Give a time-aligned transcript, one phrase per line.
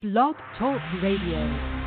[0.00, 1.77] Blog Talk Radio.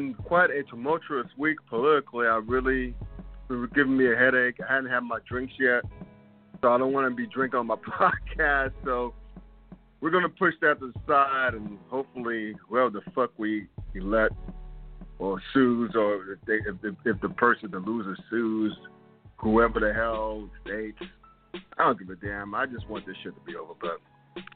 [0.00, 2.26] Been quite a tumultuous week politically.
[2.26, 2.94] I really,
[3.48, 4.56] it was giving me a headache.
[4.66, 5.82] I hadn't had my drinks yet,
[6.62, 7.76] so I don't want to be drinking on my
[8.38, 8.72] podcast.
[8.84, 9.12] So
[10.00, 14.34] we're gonna push that to the side, and hopefully, well, the fuck we elect
[15.18, 18.74] or sues, or if, they, if, if, if the person, the loser, sues
[19.36, 20.98] whoever the hell states.
[21.78, 22.54] I don't give a damn.
[22.54, 23.98] I just want this shit to be over, but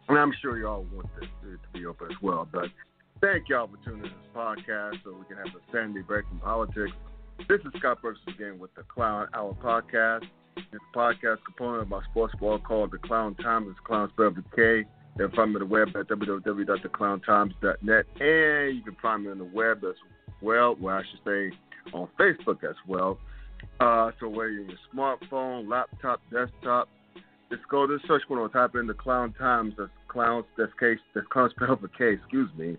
[0.09, 2.49] and I'm sure y'all want this to be over as well.
[2.51, 2.67] But
[3.25, 6.29] thank y'all for tuning in to this podcast so we can have a sanity break
[6.29, 6.93] from politics.
[7.49, 10.25] This is Scott Burks again with the Clown Hour podcast.
[10.59, 13.69] It's a podcast component of my sports blog called The Clown Times.
[13.71, 14.85] It's Clown spelled with K.
[15.17, 19.39] You can find me on the web at www.theclowntimes.net, and you can find me on
[19.39, 19.95] the web as
[20.43, 20.77] well.
[20.79, 21.51] Well, I should say
[21.95, 23.19] on Facebook as well.
[23.81, 26.91] Uh, so whether you're your smartphone, laptop, desktop,
[27.51, 29.73] just go to the search window, type in the Clown Times.
[29.79, 30.45] That's clowns.
[30.59, 30.99] That's case.
[31.15, 32.13] That's clown spelled with K.
[32.13, 32.77] Excuse me.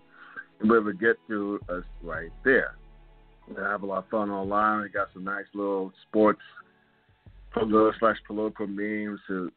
[0.60, 2.76] And be get to us right there.
[3.48, 4.82] We have a lot of fun online.
[4.82, 6.40] We got some nice little sports,
[7.98, 9.52] slash political memes to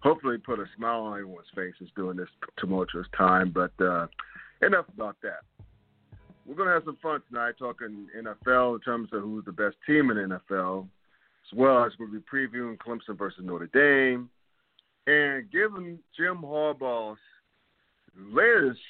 [0.00, 3.52] hopefully put a smile on everyone's faces during this tumultuous time.
[3.54, 4.06] But uh,
[4.60, 5.42] enough about that
[6.46, 10.10] we're gonna have some fun tonight talking NFL in terms of who's the best team
[10.10, 14.28] in NFL, as well as we'll be previewing Clemson versus Notre Dame,
[15.06, 17.18] and given Jim Harbaugh's
[18.16, 18.80] latest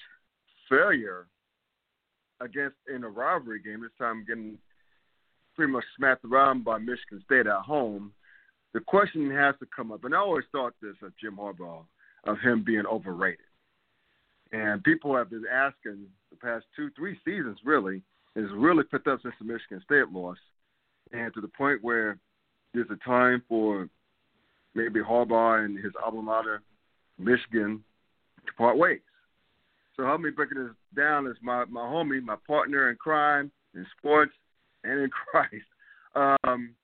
[0.68, 1.26] failure
[2.42, 4.58] against in a rivalry game, this time getting
[5.54, 8.12] pretty much smacked around by Michigan State at home,
[8.72, 11.84] the question has to come up, and I always thought this of Jim Harbaugh,
[12.25, 13.41] of him being overrated.
[14.53, 18.03] And people have been asking the past two, three seasons really,
[18.36, 20.38] has really picked up since the Michigan State loss.
[21.12, 22.19] And to the point where
[22.72, 23.88] there's a time for
[24.74, 26.62] maybe Harbaugh and his alma mater,
[27.19, 27.82] Michigan,
[28.47, 29.00] to part ways.
[29.97, 33.86] So help me breaking this down is my, my homie, my partner in crime, in
[33.98, 34.32] sports,
[34.84, 35.66] and in Christ.
[36.14, 36.75] Um,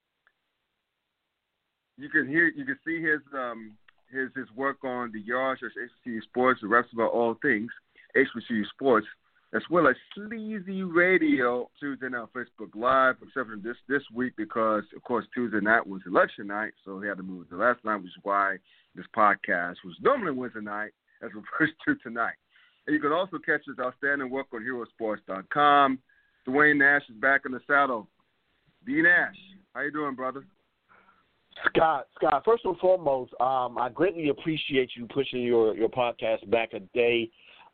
[1.97, 3.73] you can hear, you can see his um,
[4.11, 7.71] his his work on the Yards, HBCU Sports, the rest about all things
[8.17, 9.07] HBCU Sports,
[9.55, 14.85] as well as Sleazy Radio Tuesday night Facebook Live, except for this this week because
[14.97, 17.97] of course Tuesday night was election night, so he had to move to last night,
[17.97, 18.57] which is why
[18.95, 20.93] this podcast was normally Wednesday night
[21.23, 22.35] as opposed to tonight.
[22.89, 25.99] And you can also catch his outstanding work on HeroSports.com.
[26.47, 28.09] Duane Nash is back in the saddle.
[28.87, 29.37] D Nash,
[29.75, 30.47] how you doing, brother?
[31.67, 36.73] Scott, Scott, first and foremost, um, I greatly appreciate you pushing your, your podcast back
[36.73, 37.29] a day.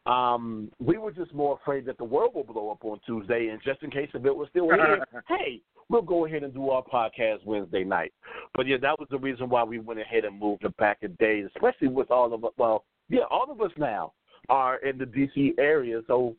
[0.04, 3.60] Um, we were just more afraid that the world will blow up on Tuesday, and
[3.64, 6.82] just in case if it was still here, hey, we'll go ahead and do our
[6.82, 8.12] podcast Wednesday night.
[8.56, 11.08] But yeah, that was the reason why we went ahead and moved it back a
[11.08, 12.52] day, especially with all of us.
[12.56, 14.12] Well, yeah, all of us now
[14.48, 15.54] are in the D.C.
[15.58, 16.36] area, so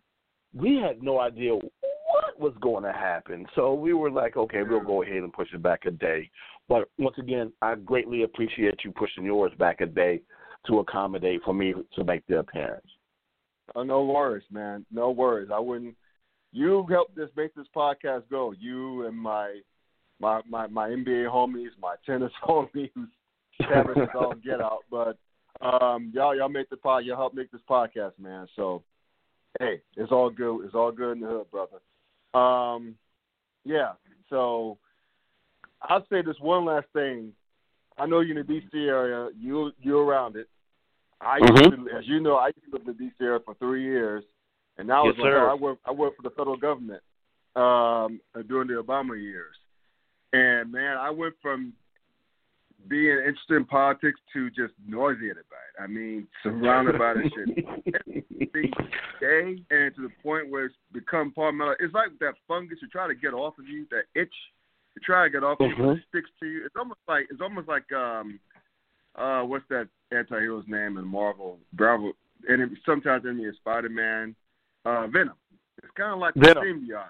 [0.54, 3.46] we had no idea what was going to happen.
[3.56, 6.30] So we were like, okay, we'll go ahead and push it back a day.
[6.68, 10.22] But once again, I greatly appreciate you pushing yours back a day
[10.68, 12.88] to accommodate for me to make the appearance.
[13.75, 14.86] Oh, no worries, man.
[14.92, 15.50] No worries.
[15.54, 15.96] I wouldn't.
[16.52, 18.54] You helped this make this podcast go.
[18.57, 19.60] You and my
[20.19, 22.92] my my, my NBA homies, my tennis homies,
[24.16, 24.80] all get out.
[24.90, 25.18] But
[25.62, 28.48] um, y'all y'all make the pod, y'all help make this podcast, man.
[28.56, 28.84] So,
[29.60, 30.66] hey, it's all good.
[30.66, 31.78] It's all good in the hood, brother.
[32.34, 32.96] Um,
[33.63, 33.94] yeah.
[34.30, 34.78] So,
[35.81, 37.31] I'll say this one last thing.
[37.98, 39.30] I know you're in the DC area.
[39.40, 40.48] You you're around it.
[41.22, 41.86] I used Mhm.
[41.90, 44.24] to, as you know, I used to live in the DC area for three years,
[44.78, 45.48] and now Yes, like, sir.
[45.48, 47.02] oh, I work I work for the federal government
[47.56, 49.56] um, during the Obama years,
[50.34, 51.74] and man, I went from
[52.87, 55.83] being interested in politics to just nauseated by it.
[55.83, 57.65] I mean, surrounded by this shit
[58.11, 58.73] every
[59.19, 61.77] day, and to the point where it's become part of my life.
[61.79, 64.33] It's like that fungus you try to get off of you, that itch
[64.95, 66.65] you try to get off of you, it sticks to you.
[66.65, 68.39] It's almost like it's almost like um
[69.15, 71.59] uh what's that anti-hero's name in Marvel?
[71.73, 72.13] Bravo.
[72.47, 74.35] And it, sometimes enemy is Spider-Man.
[74.85, 75.33] Uh, Venom.
[75.81, 76.63] It's kind of like Venom.
[76.63, 77.09] the symbiote.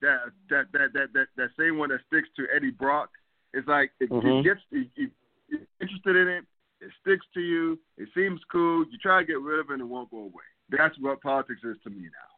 [0.00, 3.10] That that that that that that same one that sticks to Eddie Brock.
[3.52, 4.40] It's like it, Mhm.
[4.40, 5.10] it gets you, you,
[5.48, 6.44] you're interested in it.
[6.80, 7.78] It sticks to you.
[7.96, 8.84] It seems cool.
[8.90, 10.44] You try to get rid of it, and it won't go away.
[10.70, 12.28] That's what politics is to me now.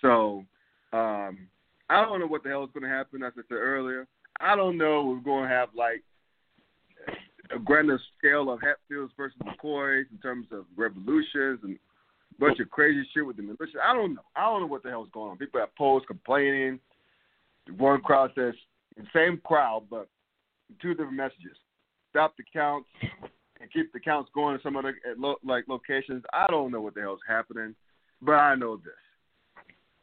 [0.00, 0.44] So
[0.96, 1.48] um,
[1.90, 3.22] I don't know what the hell is going to happen.
[3.22, 4.06] As I said earlier,
[4.40, 5.04] I don't know.
[5.04, 6.02] We're going to have like
[7.54, 12.70] a grander scale of Hatfields versus McCoys in terms of revolutions and a bunch of
[12.70, 13.78] crazy shit with the militia.
[13.82, 14.22] I don't know.
[14.36, 15.38] I don't know what the hell is going on.
[15.38, 16.78] People have posts complaining.
[17.76, 18.54] One crowd says
[19.14, 20.08] same crowd, but
[20.80, 21.56] two different messages.
[22.10, 22.88] Stop the counts
[23.60, 26.22] and keep the counts going in some other at lo, like locations.
[26.32, 27.74] I don't know what the hell's happening,
[28.22, 28.94] but I know this.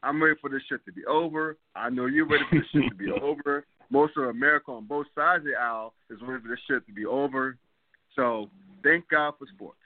[0.02, 1.56] I'm ready for this shit to be over.
[1.74, 3.66] I know you're ready for this shit to be over.
[3.90, 6.92] Most of America on both sides of the aisle is ready for this shit to
[6.92, 7.56] be over.
[8.14, 8.50] So
[8.82, 9.78] thank God for sports.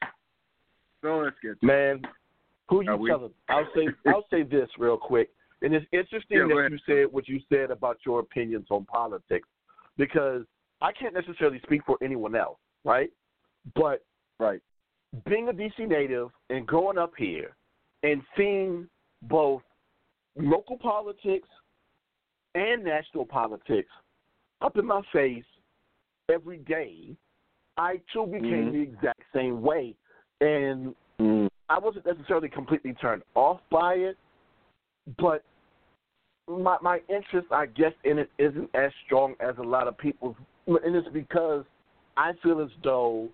[1.02, 1.66] So let's get to.
[1.66, 2.02] Man,
[2.68, 3.30] who you we- telling?
[3.48, 5.30] I'll say I'll say this real quick.
[5.62, 9.48] And it's interesting Yeah, that you said what you said about your opinions on politics
[9.98, 10.42] because
[10.80, 13.10] I can't necessarily speak for anyone else, right?
[13.74, 14.02] But
[14.38, 14.62] Right.
[15.26, 17.54] being a DC native and growing up here
[18.02, 18.88] and seeing
[19.22, 19.62] both
[20.36, 21.48] local politics
[22.54, 23.90] and national politics
[24.62, 25.44] up in my face
[26.28, 27.16] every day,
[27.76, 28.72] I too became Mhm.
[28.72, 29.94] the exact same way.
[30.40, 30.94] And
[31.68, 34.18] I wasn't necessarily completely turned off by it,
[35.18, 35.44] but
[36.48, 40.36] my my interest, I guess, in it isn't as strong as a lot of people's,
[40.66, 41.64] and it's because
[42.16, 43.28] I feel as though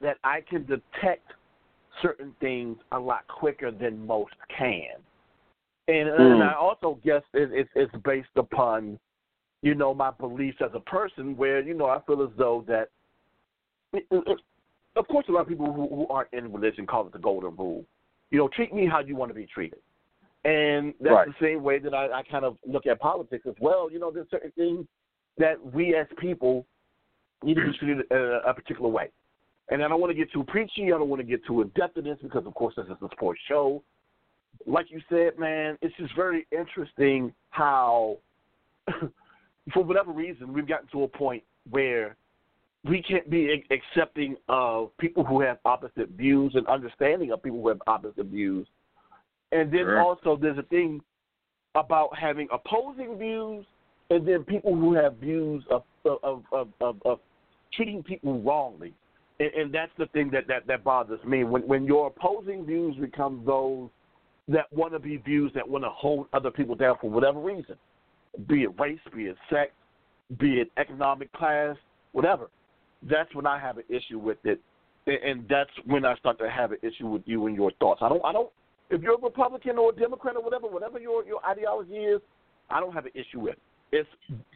[0.00, 1.32] that I can detect
[2.00, 4.96] certain things a lot quicker than most can,
[5.88, 6.32] and, Mm.
[6.32, 8.98] and I also guess it, it, it's based upon,
[9.62, 12.88] you know, my beliefs as a person, where you know I feel as though that.
[13.92, 14.06] It,
[14.96, 17.56] of course, a lot of people who, who aren't in religion call it the golden
[17.56, 17.84] rule.
[18.30, 19.78] You know, treat me how you want to be treated.
[20.44, 21.28] And that's Right.
[21.28, 23.90] the same way that I, I kind of look at politics as well.
[23.90, 24.86] You know, there's certain things
[25.38, 26.66] that we as people
[27.42, 29.10] need to be treated a, a particular way.
[29.70, 30.86] And I don't want to get too preachy.
[30.86, 32.96] I don't want to get too in depth in this because, of course, this is
[33.02, 33.82] a sports show.
[34.66, 38.18] Like you said, man, it's just very interesting how,
[39.72, 42.16] for whatever reason, we've gotten to a point where
[42.84, 47.68] we can't be accepting of people who have opposite views and understanding of people who
[47.68, 48.66] have opposite views.
[49.52, 50.00] And then Sure.
[50.00, 51.00] also there's a thing
[51.74, 53.64] about having opposing views
[54.10, 57.20] and then people who have views of of of, of, of
[57.74, 58.94] treating people wrongly.
[59.40, 61.44] And, and that's the thing that, that, that bothers me.
[61.44, 63.88] When when your opposing views become those
[64.48, 67.76] that want to be views that want to hold other people down for whatever reason,
[68.48, 69.72] be it race, be it sex,
[70.38, 71.76] be it economic class,
[72.12, 72.50] whatever.
[73.08, 74.60] That's when I have an issue with it,
[75.06, 78.00] and, that's when I start to have an issue with you and your thoughts.
[78.02, 78.50] I don't, I don't.
[78.90, 82.20] If you're a Republican or a Democrat or whatever, whatever your your ideology is,
[82.70, 83.54] I don't have an issue with.
[83.54, 83.58] It.
[83.92, 84.08] It's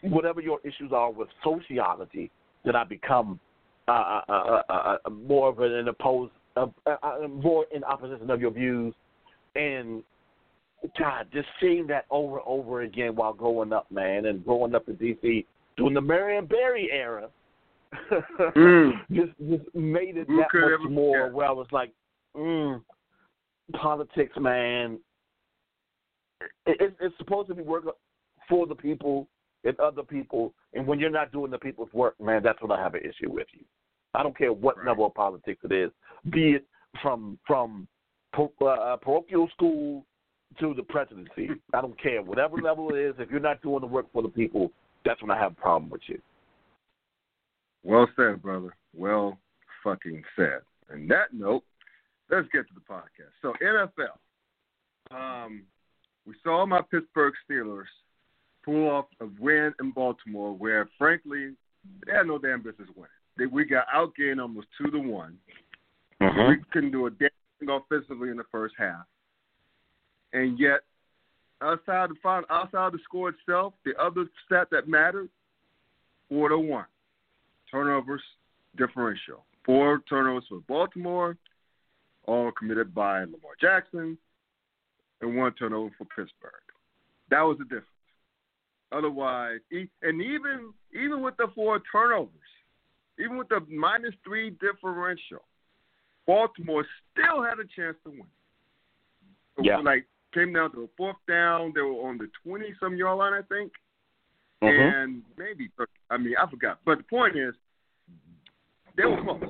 [0.03, 2.31] whatever your issues are with sociology
[2.67, 3.41] that I become
[3.89, 8.31] uh, uh, uh, uh, uh, more of an opposed, uh, uh, uh, more in opposition
[8.31, 8.93] of your views,
[9.55, 10.03] and
[10.99, 14.89] God, just seeing that over and over again while growing up, man, and growing up
[14.89, 15.47] in D.C.
[15.77, 17.29] during the Marion Barry era,
[18.57, 18.93] Mm.
[19.13, 21.31] just just made it that much more.
[21.31, 21.93] Where I was like,
[22.37, 22.83] mm,
[23.75, 24.99] politics, man.
[26.67, 27.85] It, it, it's supposed to be work
[28.49, 29.29] for the people
[29.67, 32.81] and other people, and when you're not doing the people's work, man, that's what I
[32.83, 33.65] have an issue with you.
[34.15, 34.87] I don't care what Right.
[34.87, 35.91] level of politics it is,
[36.31, 36.67] be it
[37.03, 37.89] from from
[38.35, 40.05] uh, parochial school
[40.61, 41.51] to the presidency.
[41.75, 43.15] I don't care whatever level it is.
[43.19, 44.71] If you're not doing the work for the people,
[45.05, 46.21] that's when I have a problem with you.
[47.83, 48.75] Well said, brother.
[48.95, 49.39] Well
[49.83, 50.61] fucking said.
[50.89, 51.65] And that note,
[52.31, 53.33] let's get to the podcast.
[53.43, 54.17] So NFL.
[55.11, 55.63] Um,
[56.27, 57.85] we saw my Pittsburgh Steelers
[58.67, 61.53] pull off a win in Baltimore, where frankly
[62.05, 63.11] they had no damn business winning.
[63.39, 65.39] They, we got outgained almost two to one.
[66.21, 66.51] Mm-hmm.
[66.51, 67.31] We couldn't do a damn
[67.61, 69.07] thing offensively in the first half,
[70.33, 70.81] and yet
[71.63, 75.29] outside the final, outside the score itself, the other stat that mattered,
[76.29, 76.87] four to one,
[77.71, 78.23] turnovers
[78.77, 79.45] differential.
[79.65, 81.37] Four turnovers for Baltimore,
[82.27, 84.19] all committed by Lamar Jackson,
[85.21, 86.53] and one turnover for Pittsburgh.
[87.31, 87.87] That was the difference.
[88.97, 92.31] Otherwise, and even even with the four turnovers,
[93.19, 95.43] even with the minus three differential,
[96.27, 98.23] Baltimore still had a chance to win.
[99.63, 99.79] Yeah.
[99.79, 101.73] Like came down to a fourth down.
[101.75, 103.73] They were on the twenty some yard line, I think,
[104.63, 104.97] Mm-hmm.
[104.97, 105.69] and maybe
[106.11, 106.79] I mean I forgot.
[106.87, 107.55] But the point is,
[108.97, 109.43] they were close.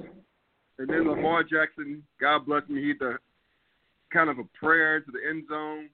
[0.78, 3.18] And then Lamar Jackson, God bless him, he the
[4.12, 5.88] kind of a prayer to the end zone.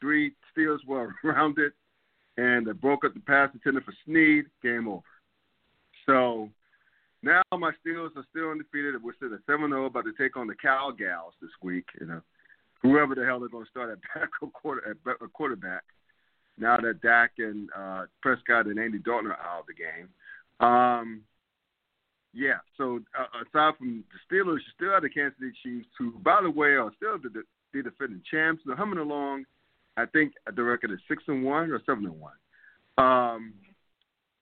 [0.00, 1.72] Three steals were around it,
[2.36, 4.46] and they broke up the pass intended for Snead.
[4.62, 5.02] Game over.
[6.06, 6.50] So
[7.22, 9.02] now my Steelers are still undefeated.
[9.02, 11.86] We're still at seven zero, about to take on the Cal Cowgals this week.
[12.00, 12.20] You know,
[12.82, 15.82] whoever the hell they're going to start at back or quarter at quarterback.
[16.58, 20.08] Now that Dak and uh, Prescott and Andy Dalton are out of the game.
[20.60, 21.22] Um,
[22.32, 26.12] yeah, so uh, aside from the Steelers, you still have the Kansas City Chiefs, who,
[26.22, 28.62] by the way, are still the, the defending champs.
[28.66, 29.44] They're humming along.
[29.96, 32.32] I think the record is six and one or seven and one.
[32.98, 33.54] Um,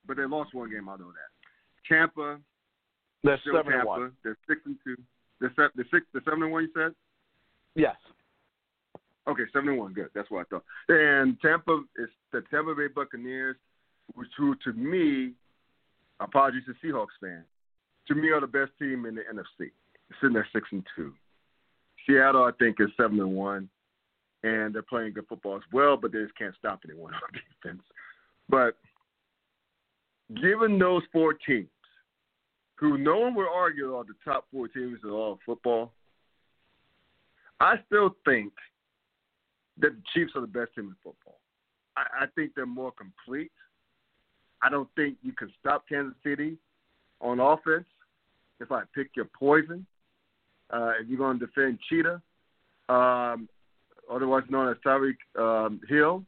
[0.06, 0.88] but they lost one game.
[0.88, 1.88] I know that.
[1.88, 2.38] Tampa,
[3.22, 3.78] They're seven Tampa.
[3.78, 4.12] and one.
[4.24, 4.96] They're six and two.
[5.40, 6.06] They're, se- they're six.
[6.12, 6.62] They're seven and one.
[6.64, 6.94] You said.
[7.74, 7.96] Yes.
[9.28, 9.92] Okay, seven and one.
[9.92, 10.08] Good.
[10.14, 10.64] That's what I thought.
[10.88, 13.56] And Tampa is the Tampa Bay Buccaneers,
[14.14, 15.32] which who to me,
[16.20, 17.44] apologies to Seahawks fans,
[18.08, 19.70] to me are the best team in the NFC.
[20.20, 21.12] Sitting there six and two.
[22.06, 23.68] Seattle, I think, is seven and one,
[24.42, 27.20] and they're playing good football as well, but they just can't stop anyone on
[27.62, 27.82] defense.
[28.48, 28.76] But
[30.40, 31.68] given those four teams,
[32.76, 35.92] who no one would argue are the top four teams in all of football,
[37.60, 38.52] I still think
[39.78, 41.38] that the Chiefs are the best team in football.
[41.96, 43.52] I, I think they're more complete.
[44.62, 46.56] I don't think you can stop Kansas City
[47.20, 47.86] on offense.
[48.60, 49.86] If I pick your poison,
[50.70, 52.20] uh, if you're going to defend Cheetah,
[52.88, 53.48] um,
[54.14, 56.24] otherwise known as Tyreek um, Hill,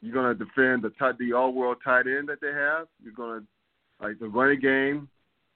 [0.00, 2.86] you're going to defend the tight, the all-world tight end that they have.
[3.02, 3.46] You're going to
[4.06, 5.08] like the running game,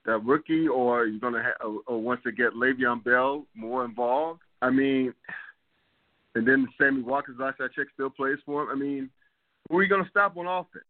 [0.05, 4.41] that rookie, or you're going to ha- or, once they get Le'Veon Bell more involved.
[4.61, 5.15] I mean,
[6.35, 8.69] and then Sammy Watkins, last I checked, still plays for him.
[8.71, 9.09] I mean,
[9.69, 10.85] who are you going to stop on offense?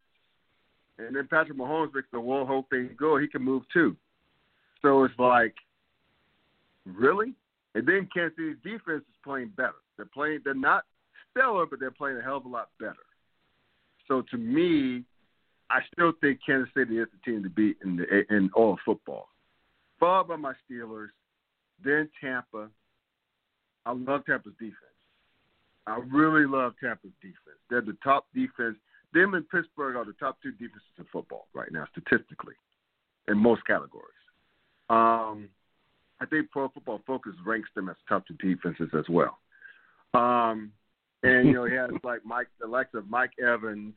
[0.97, 3.17] And then Patrick Mahomes makes the whole whole thing go.
[3.17, 3.95] He can move too.
[4.81, 5.53] So it's like,
[6.85, 7.33] really?
[7.73, 9.73] And then Kansas City's defense is playing better.
[9.97, 10.41] They're playing.
[10.43, 10.83] They're not
[11.31, 12.95] stellar, but they're playing a hell of a lot better.
[14.07, 15.03] So to me,
[15.69, 19.29] I still think Kansas City is the team to beat in the, in all football.
[19.99, 21.09] Followed by my Steelers,
[21.83, 22.69] then Tampa.
[23.85, 24.75] I love Tampa's defense.
[25.87, 27.59] I really love Tampa's defense.
[27.69, 28.77] They're the top defense.
[29.13, 32.55] Them and Pittsburgh are the top two defenses in football right now, statistically,
[33.27, 34.09] in most categories.
[34.89, 35.49] Um,
[36.19, 39.37] I think Pro Football Focus ranks them as top two defenses as well.
[40.15, 40.71] Um,
[41.23, 43.93] and you know he has like Mike, the likes of Mike Evans,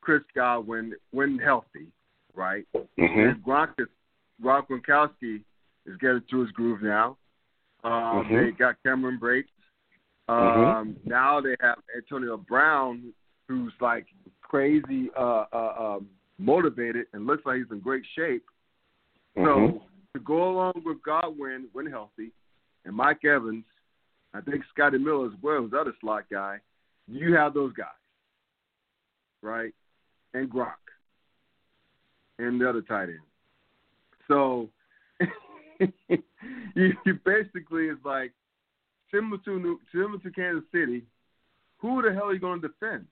[0.00, 1.86] Chris Godwin, when healthy,
[2.34, 2.66] right?
[2.74, 3.02] Mm-hmm.
[3.20, 3.88] And Gronk is
[4.42, 5.42] Gronk Gronkowski
[5.86, 7.16] is getting to his groove now.
[7.84, 8.44] Um, Mhm.
[8.44, 9.50] They got Cameron Brates.
[10.28, 11.06] Um, Mhm.
[11.06, 13.12] Now they have Antonio Brown,
[13.48, 14.06] who's like
[14.40, 18.44] crazy uh, uh, um, motivated and looks like he's in great shape.
[19.36, 19.76] Mm-hmm.
[19.76, 19.82] So
[20.14, 22.32] to go along with Godwin when healthy,
[22.84, 23.64] and Mike Evans,
[24.34, 26.58] I think Scotty Miller as well, who's the other slot guy.
[27.06, 27.88] You have those guys,
[29.42, 29.74] right?
[30.34, 30.72] And Gronk,
[32.38, 33.18] and the other tight end.
[34.28, 34.70] So
[35.78, 38.32] you, you basically is like
[39.12, 41.02] similar to New, similar to Kansas City.
[41.78, 43.06] Who the hell are you going to defend?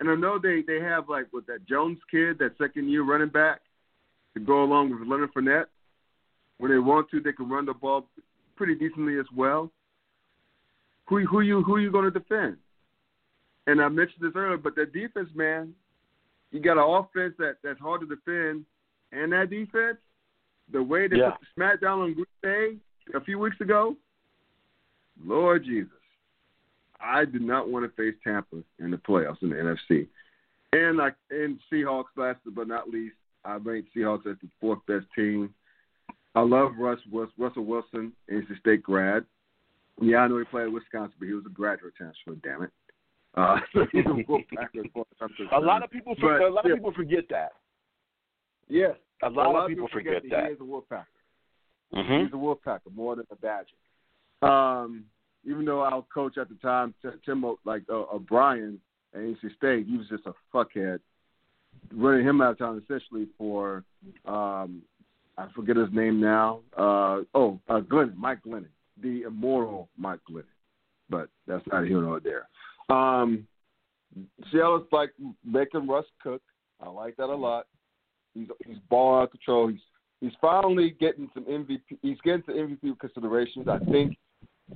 [0.00, 3.28] And I know they they have like with that Jones kid, that second year running
[3.28, 3.60] back,
[4.34, 5.66] to go along with Leonard Fournette.
[6.58, 8.06] When they want to, they can run the ball
[8.56, 9.70] pretty decently as well.
[11.08, 12.56] Who who you who you going to defend?
[13.66, 15.74] And I mentioned this earlier, but that defense, man,
[16.50, 18.64] you got an offense that that's hard to defend,
[19.12, 19.98] and that defense,
[20.70, 21.30] the way they Yeah.
[21.30, 22.78] put the smackdown on Green Bay
[23.14, 23.96] a few weeks ago,
[25.24, 25.92] Lord Jesus,
[27.00, 30.08] I did not want to face Tampa in the playoffs in the NFC.
[30.72, 35.06] And like and Seahawks, last but not least, I ranked Seahawks as the fourth best
[35.14, 35.54] team.
[36.34, 39.24] I love Russ, Russ Russell Wilson, NC State grad.
[40.00, 42.34] Yeah, I know he played at Wisconsin, but he was a graduate transfer.
[42.42, 42.70] Damn it.
[43.36, 43.78] Uh, a
[44.28, 45.66] Wolfpacker as far as I'm A concerned.
[45.66, 46.72] lot of people, for, But, a lot yeah.
[46.72, 47.52] of people forget that.
[48.68, 50.46] Yes, A lot, of people forget, that that.
[50.46, 51.04] he is a Wolfpacker.
[51.94, 52.24] Mm-hmm.
[52.24, 53.68] He's a Wolfpacker more than a Badger.
[54.42, 55.04] Um,
[55.44, 58.80] even though our coach at the time, Tim O- like uh, O'Brien
[59.14, 60.98] at NC State, he was just a fuckhead,
[61.92, 63.84] running him out of town essentially for
[64.24, 64.82] um,
[65.36, 66.60] I forget his name now.
[66.76, 67.80] Uh, oh, uh,
[68.16, 68.66] Mike Glennon,
[69.02, 70.44] the immortal Mike Glennon.
[71.10, 72.48] But that's not here nor there.
[72.88, 73.46] Um,
[74.50, 75.10] Seattle's like
[75.44, 76.42] making Russ cook.
[76.80, 77.66] I like that a lot.
[78.34, 79.68] He's he's ball out of control.
[79.68, 79.80] He's
[80.20, 81.80] he's finally getting some MVP.
[82.02, 83.68] He's getting some MVP considerations.
[83.68, 84.16] I think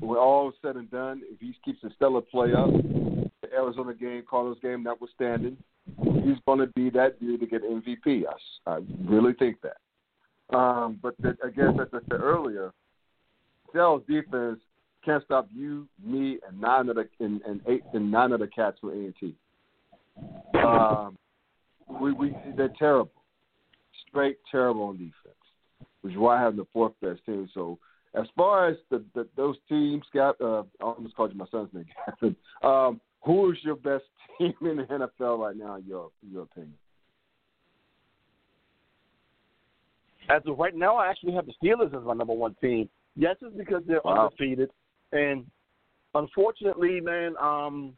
[0.00, 4.22] when all said and done, if he keeps the stellar play up, the Arizona game,
[4.28, 5.56] Carlos game notwithstanding,
[6.02, 8.24] he's going to be that dude to get MVP.
[8.66, 9.78] I, I really think that.
[10.50, 12.72] Um, but the, again, as I said earlier,
[13.72, 14.60] Seattle's defense
[15.04, 18.46] can't stop you, me, and nine of the and, and eight and nine of the
[18.46, 19.34] cats from A and T.
[20.58, 21.16] Um,
[22.00, 23.12] we we they're terrible,
[24.08, 25.36] straight terrible on defense,
[26.00, 27.48] which is why I have the fourth best team.
[27.54, 27.78] So
[28.14, 31.72] as far as the, the those teams, got uh, I almost called you my son's
[31.72, 31.86] name,
[32.20, 32.36] Gavin.
[32.62, 34.04] Um, who is your best
[34.38, 35.76] team in the NFL right now?
[35.76, 36.74] In your in your opinion?
[40.30, 42.88] As of right now, I actually have the Steelers as my number one team.
[43.16, 44.26] Yes, it's because they're Wow.
[44.26, 44.70] undefeated,
[45.12, 45.46] and
[46.14, 47.96] unfortunately, man, um,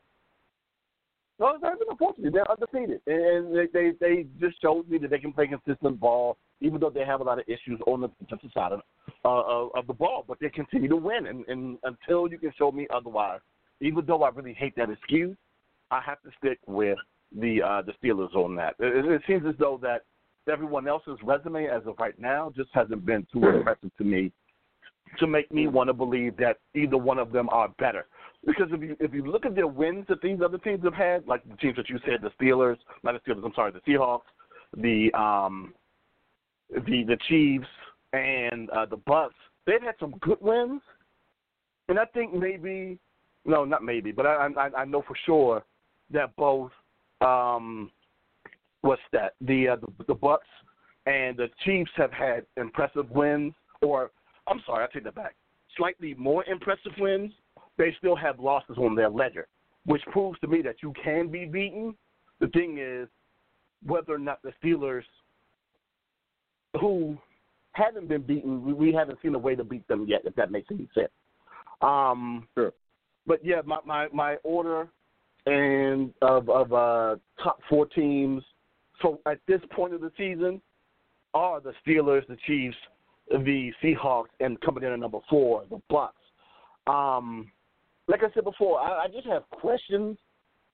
[1.39, 2.31] no, it's not even unfortunately.
[2.31, 6.37] They're undefeated, and they, they they just showed me that they can play consistent ball,
[6.61, 8.81] even though they have a lot of issues on the defensive side of
[9.25, 10.25] uh, of of the ball.
[10.27, 13.41] But they continue to win, and, and until you can show me otherwise,
[13.81, 15.37] even though I really hate that excuse,
[15.91, 16.99] I have to stick with
[17.39, 18.75] the uh, the Steelers on that.
[18.79, 20.03] It, it seems as though that
[20.51, 24.33] everyone else's resume as of right now just hasn't been too impressive to me
[25.19, 28.07] to make me want to believe that either one of them are better.
[28.47, 31.27] Because if you if you look at their wins that these other teams have had,
[31.27, 34.23] like the teams that you said, the Steelers, not the Steelers, I'm sorry, the Seahawks,
[34.77, 35.75] the um,
[36.73, 37.67] the the Chiefs,
[38.13, 39.35] and uh, the Bucks,
[39.67, 40.81] they've had some good wins,
[41.89, 42.99] and I think maybe,
[43.45, 45.63] no, not maybe, but I I, I know for sure
[46.13, 46.71] that both
[47.21, 47.91] um,
[48.83, 50.47] what's that the uh, the, the Bucks
[51.07, 54.11] and the Chiefs have had impressive wins, or
[54.47, 55.35] I'm sorry, I take that back.
[55.77, 57.33] Slightly more impressive wins.
[57.79, 59.47] They still have losses on their ledger,
[59.87, 61.95] which proves to me that you can be beaten.
[62.41, 63.09] The thing is
[63.87, 65.05] whether or not the Steelers,
[66.81, 67.17] who
[67.73, 70.23] haven't been beaten, we, haven't seen a way to beat them yet.
[70.25, 71.11] If that makes any sense.
[71.81, 72.73] Um, Sure.
[73.27, 74.89] But yeah, my my, my order
[75.47, 78.43] and of of uh, top four teams.
[79.03, 80.61] So at this point of the season,
[81.35, 82.77] are the Steelers, the Chiefs,
[83.31, 86.17] the Seahawks, and coming in at number four, the Bucks.
[86.87, 87.51] Um,
[88.09, 90.19] like I said before, I, I just have questions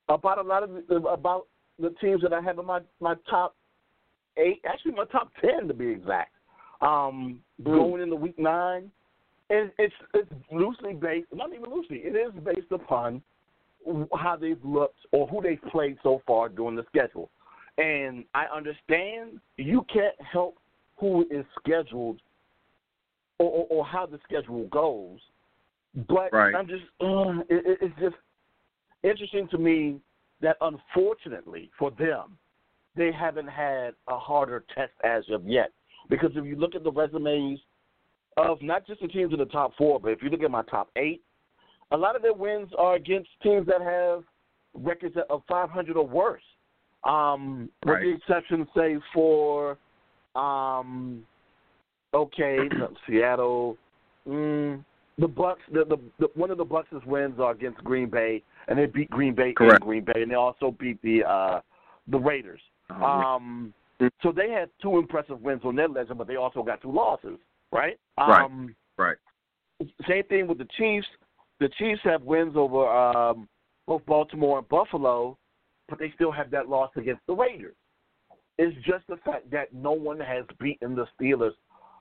[0.08, 1.46] about a lot of the, about
[1.78, 3.54] the teams that I have in my my top
[4.38, 6.32] eight, actually my top ten to be exact.
[6.80, 8.90] Um, Going into week nine,
[9.50, 13.22] and it's it's loosely based, not even loosely, it is based upon
[14.14, 17.30] how they've looked or who they've played so far during the schedule.
[17.78, 20.56] And I understand you can't help
[20.96, 22.20] who is scheduled
[23.38, 25.18] or, or, or how the schedule goes,
[26.08, 26.54] but Right.
[26.54, 28.16] I'm just uh, it, it- it's just
[29.02, 30.00] interesting to me
[30.40, 32.38] that unfortunately for them,
[32.96, 35.70] they haven't had a harder test as of yet.
[36.08, 37.60] Because if you look at the resumes
[38.36, 40.62] of not just the teams in the top four, but if you look at my
[40.62, 41.22] top eight,
[41.90, 44.24] a lot of their wins are against teams that have
[44.74, 46.42] records of 500 or worse.
[47.06, 48.02] Um, with Right.
[48.02, 49.78] the exception, say, for
[50.34, 51.24] um,
[52.12, 52.58] okay,
[53.06, 53.76] Seattle,
[54.28, 54.84] mm,
[55.18, 55.62] the Bucks.
[55.72, 59.10] The, the, the one of the Bucks' wins are against Green Bay, and they beat
[59.10, 59.82] Green Bay in Correct.
[59.82, 61.60] Green Bay, and they also beat the uh,
[62.08, 62.60] the Raiders.
[62.90, 63.04] Uh-huh.
[63.04, 63.74] Um,
[64.22, 67.38] so they had two impressive wins on their ledger, but they also got two losses,
[67.72, 67.98] right?
[68.18, 68.44] Right.
[68.44, 69.16] Um, right.
[70.08, 71.06] same thing with the Chiefs.
[71.60, 73.48] The Chiefs have wins over um,
[73.86, 75.38] both Baltimore and Buffalo,
[75.88, 77.74] but they still have that loss against the Raiders.
[78.58, 81.52] It's just the fact that no one has beaten the Steelers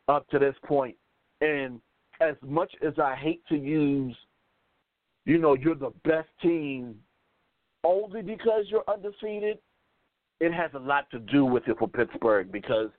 [0.08, 0.96] up to this point.
[1.42, 1.82] And
[2.22, 4.16] as much as I hate to use,
[5.26, 6.96] you know, you're the best team
[7.84, 9.58] only because you're undefeated,
[10.40, 12.90] it has a lot to do with it for Pittsburgh because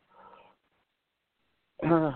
[1.86, 2.12] uh,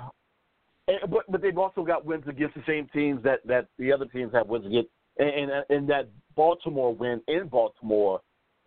[1.08, 4.32] but but they've also got wins against the same teams that that the other teams
[4.32, 8.20] have wins against, and and, and that Baltimore win in Baltimore,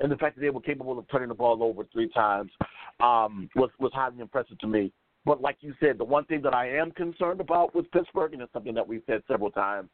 [0.03, 2.51] and the fact that they were capable of turning the ball over three times,
[2.99, 4.91] um, was was highly impressive to me.
[5.25, 8.41] But like you said, the one thing that I am concerned about with Pittsburgh, and
[8.41, 9.89] it's something that we've said several times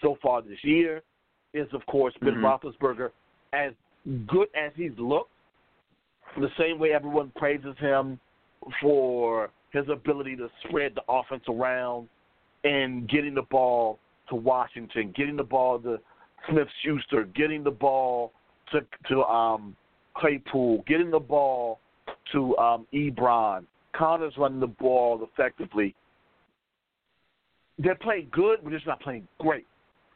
[0.00, 1.02] so far this year,
[1.52, 2.42] is of course Ben Mhm.
[2.42, 3.12] Roethlisberger.
[3.52, 3.74] As
[4.26, 5.30] good as he's looked,
[6.38, 8.18] the same way everyone praises him
[8.80, 12.08] for his ability to spread the offense around
[12.64, 16.00] and getting the ball to Washington, getting the ball to
[16.48, 18.32] Smith Schuster, getting the ball
[18.72, 19.76] to to um,
[20.16, 21.80] Claypool, getting the ball
[22.32, 23.64] to um, Ebron.
[23.94, 25.94] Connor's running the ball effectively.
[27.78, 29.66] They're playing good, but they're not playing great.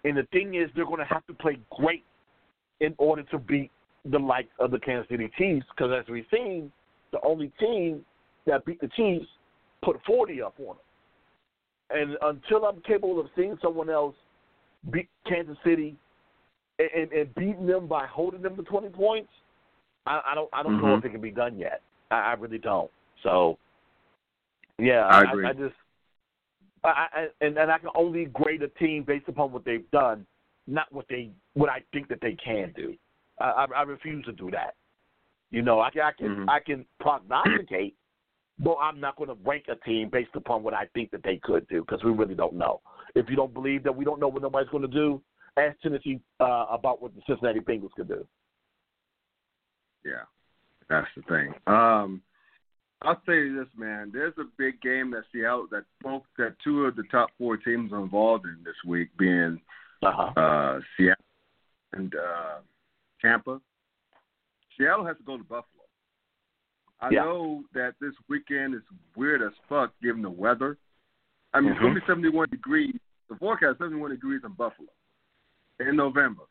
[0.04, 2.04] And the thing is, they're going to have to play great
[2.80, 3.70] in order to beat
[4.04, 5.66] the likes of the Kansas City Chiefs.
[5.74, 6.70] Because as we've seen,
[7.12, 8.04] the only team
[8.46, 9.26] that beat the Chiefs
[9.82, 10.76] put 40 up on them.
[11.90, 14.14] And until I'm capable of seeing someone else
[14.90, 15.96] beat Kansas City
[16.78, 19.30] and, and, beating them by holding them to 20 points,
[20.06, 20.86] I, I don't I don't mm-hmm.
[20.86, 21.82] know if it can be done yet.
[22.10, 22.90] I, I really don't.
[23.22, 23.58] So,
[24.78, 25.46] yeah, I, agree.
[25.46, 25.74] I, I just
[26.82, 30.26] I, I, and and I can only grade a team based upon what they've done,
[30.66, 32.94] not what they what I think that they can do.
[33.40, 34.74] I, I, I refuse to do that.
[35.50, 36.50] You know, I, can I can mm-hmm.
[36.50, 37.94] I can prognosticate,
[38.58, 41.40] but I'm not going to rank a team based upon what I think that they
[41.42, 42.80] could do because we really don't know.
[43.14, 45.22] If you don't believe that we don't know what nobody's going to do,
[45.56, 48.26] ask Tennessee uh, about what the Cincinnati Bengals could do.
[50.04, 50.24] Yeah,
[50.88, 51.54] that's the thing.
[51.66, 52.22] Um,
[53.02, 54.10] I'll say this, man.
[54.12, 57.92] There's a big game that Seattle, that both that two of the top four teams
[57.92, 59.60] are involved in this week, being
[60.02, 60.40] uh-huh.
[60.40, 61.24] uh, Seattle
[61.92, 62.60] and uh,
[63.20, 63.60] Tampa.
[64.76, 65.64] Seattle has to go to Buffalo.
[67.00, 67.24] I yeah.
[67.24, 68.82] know that this weekend is
[69.16, 70.78] weird as fuck given the weather.
[71.52, 71.76] I mean, mm-hmm.
[71.76, 72.96] it's going to be 71 degrees.
[73.28, 74.88] The forecast 71 degrees in Buffalo
[75.80, 76.42] in November.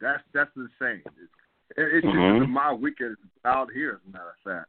[0.00, 1.02] That's that's insane.
[1.04, 1.32] It's,
[1.76, 2.40] it's mm-hmm.
[2.40, 4.68] just my weekend out here, as a matter of fact.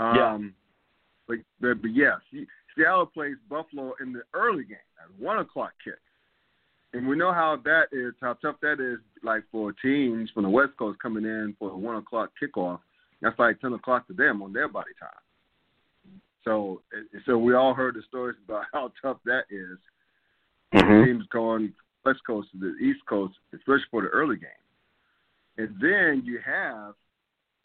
[0.00, 0.48] Um, yeah.
[1.26, 2.16] But, but, but yeah,
[2.76, 5.98] Seattle plays Buffalo in the early game at one o'clock kick,
[6.92, 8.98] and we know how that is, how tough that is.
[9.22, 12.80] Like for teams from the West Coast coming in for a one o'clock kickoff,
[13.20, 16.20] that's like ten o'clock to them on their body time.
[16.44, 16.82] So,
[17.24, 19.78] so we all heard the stories about how tough that is.
[20.74, 21.04] Mm-hmm.
[21.04, 21.72] Teams going
[22.04, 24.50] West Coast to the East Coast, especially for the early game.
[25.56, 26.94] And then you have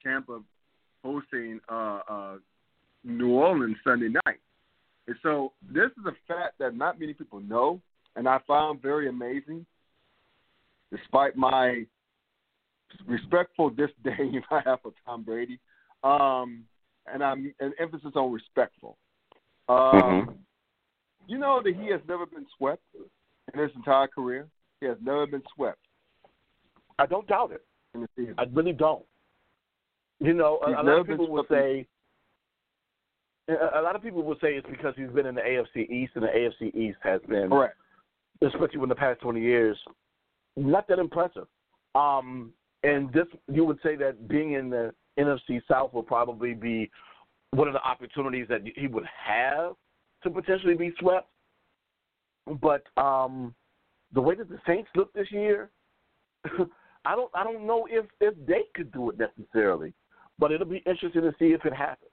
[0.04, 0.40] Tampa
[1.04, 2.36] hosting uh, uh,
[3.04, 4.40] New Orleans Sunday night.
[5.08, 7.82] And so this is a fact that not many people know,
[8.16, 9.66] and I found very amazing,
[10.92, 11.86] despite my
[13.08, 15.60] respectful disdain I have for Tom Brady,
[16.04, 16.64] um,
[17.12, 18.98] and I'm an emphasis on respectful.
[19.68, 20.32] Um, mm-hmm.
[21.28, 22.82] You know that he has never been swept
[23.54, 24.48] in his entire career.
[24.82, 25.80] He has never been swept.
[26.98, 27.66] I don't doubt it.
[28.38, 29.04] I really don't.
[30.20, 31.88] You know, a, a lot of people will say.
[33.50, 36.24] A lot of people will say it's because he's been in the AFC East, and
[36.24, 37.78] the AFC East has been, correct,
[38.44, 39.76] especially in the past twenty years,
[40.56, 41.48] not that impressive.
[41.96, 42.52] Um,
[42.84, 46.92] and this, you would say that being in the NFC South will probably be
[47.52, 49.74] one of the opportunities that he would have
[50.24, 51.28] to potentially be swept.
[52.62, 53.54] But um,
[54.14, 55.70] the way that the Saints look this year,
[57.06, 59.94] I don't I don't know if if they could do it necessarily,
[60.38, 62.12] but it'll be interesting to see if it happens.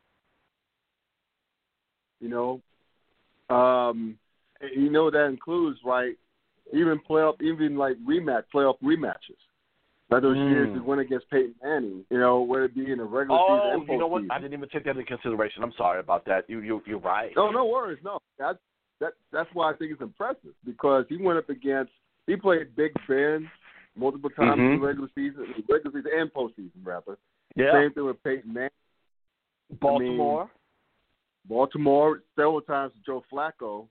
[2.20, 4.18] You know, um,
[4.74, 6.14] you know that includes right,
[6.72, 9.36] even playoff, even like rematch playoff rematches.
[10.08, 10.50] Like those mm.
[10.50, 13.58] years he went against Peyton Manning, you know, whether it be in the regular oh,
[13.58, 14.20] season and you know what?
[14.20, 14.30] season.
[14.30, 15.64] I didn't even take that into consideration.
[15.64, 16.48] I'm sorry about that.
[16.48, 17.32] You you you're right.
[17.34, 17.98] No, no worries.
[18.04, 18.58] No, that's
[19.00, 21.92] that that's why I think it's impressive because he went up against
[22.26, 23.48] he played Big Ben
[23.96, 24.74] multiple times mm-hmm.
[24.74, 27.18] in the regular season, regular season and postseason rather.
[27.54, 27.72] Yeah.
[27.72, 28.70] Same thing with Peyton Manning.
[29.80, 30.42] Baltimore.
[30.42, 30.50] I mean,
[31.48, 33.86] Baltimore several times with Joe Flacco,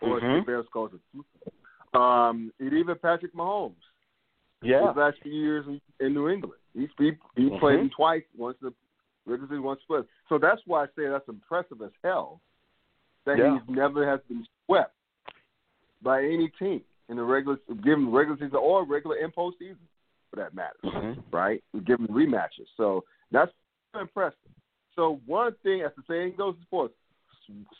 [0.00, 0.40] or mm-hmm.
[0.40, 1.24] the Bears calls it.
[1.94, 3.74] Um, and even Patrick Mahomes.
[4.62, 4.88] Yeah.
[4.88, 7.58] His last few years in, in New England, he he, he mm-hmm.
[7.58, 8.74] played him twice, once in the
[9.30, 10.06] regular season, once split.
[10.28, 12.40] So that's why I say that's impressive as hell.
[13.30, 13.58] That Yeah.
[13.58, 14.94] he's never has been swept
[16.02, 19.86] by any team in the regular, given regular season or regular and postseason,
[20.30, 20.76] for that matter.
[20.84, 21.22] Mhm.
[21.30, 21.62] Right?
[21.84, 23.52] Given rematches, so that's
[23.94, 24.38] impressive.
[24.96, 26.94] So one thing, as the saying goes in sports,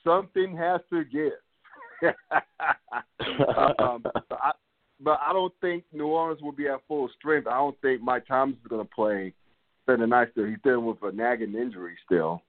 [0.04, 1.32] something has to give.
[3.78, 4.52] um, but, I,
[5.00, 7.48] but I don't think New Orleans will be at full strength.
[7.48, 9.34] I don't think Mike Thomas is going to play
[9.86, 10.46] Sunday night still.
[10.46, 12.42] He's dealing with a nagging injury still.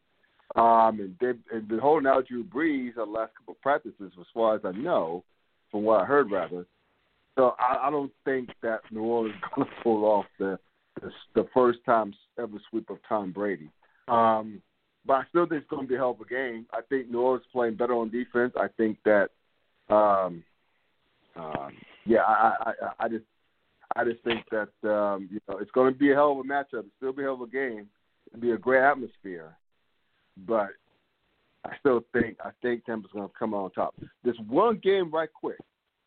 [0.56, 4.56] Um, and they've, been holding out Drew Brees the last couple of practices, as far
[4.56, 5.24] as I know,
[5.70, 6.66] from what I heard, rather.
[7.36, 10.60] So I, I don't think that New Orleans is going to pull off the,
[11.02, 13.70] the the first time ever sweep of Tom Brady.
[14.08, 14.62] Um,
[15.06, 16.66] but I still think it's going to be a hell of a game.
[16.74, 18.54] I think New Orleans is playing better on defense.
[18.58, 19.30] I think that,
[19.90, 20.44] um,
[21.36, 21.72] um,
[22.06, 23.26] yeah, I, I, I, just,
[23.96, 26.44] I just think that um, you know it's going to be a hell of a
[26.44, 26.80] matchup.
[26.80, 27.88] It'll still be a hell of a game.
[28.28, 29.56] It'll be a great atmosphere,
[30.38, 30.70] but
[31.65, 33.96] I still think I think Tampa's going to come on top.
[34.24, 35.60] This one game, right quick,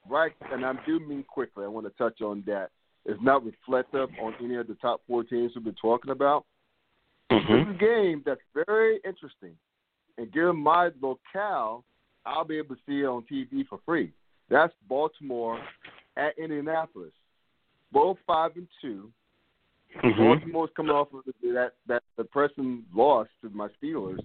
[0.08, 1.64] right, and I do mean quickly.
[1.64, 2.70] I want to touch on that.
[3.06, 6.46] It's not reflective on any of the top four teams we've been talking about.
[7.30, 7.52] Mm-hmm.
[7.52, 9.54] This is a game that's very interesting,
[10.18, 11.84] and given my locale,
[12.26, 14.12] I'll be able to see it on TV for free.
[14.50, 15.60] That's Baltimore
[16.16, 17.12] at Indianapolis.
[17.92, 19.10] Both five and 2
[20.02, 20.22] Mm-hmm.
[20.22, 24.18] Baltimore's coming off of that that the person lost to my Steelers.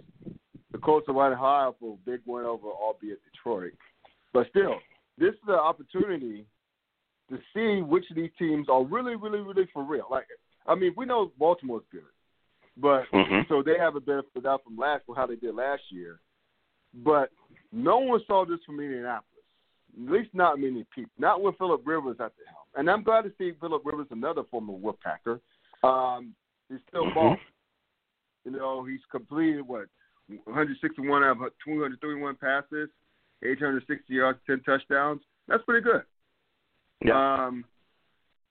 [0.71, 3.73] The Colts are riding high off of a big win over, albeit Detroit.
[4.33, 4.75] But still,
[5.17, 6.45] this is an opportunity
[7.29, 10.07] to see which of these teams are really, really, really for real.
[10.09, 10.25] Like,
[10.67, 12.03] I mean, we know Baltimore's good,
[12.77, 13.47] but Mhm.
[13.47, 16.19] so they have a benefit out from last how they did last year.
[16.93, 17.31] But
[17.71, 19.25] no one saw this from Indianapolis.
[19.95, 21.11] At least not many people.
[21.17, 22.65] Not with Philip Rivers at the helm.
[22.75, 25.39] And I'm glad to see Philip Rivers, another former Wolfpacker.
[25.83, 26.35] Um,
[26.69, 27.13] he's still Mhm.
[27.13, 27.39] balling.
[28.45, 29.87] You know, he's completed what
[30.45, 32.89] 161 out of 231 passes,
[33.41, 35.21] 860 yards, 10 touchdowns.
[35.47, 36.03] That's pretty good.
[37.01, 37.45] Yeah.
[37.45, 37.65] Um,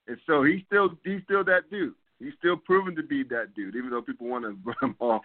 [0.06, 1.94] and so he's still he's still that dude.
[2.18, 5.24] He's still proven to be that dude, even though people want to run him off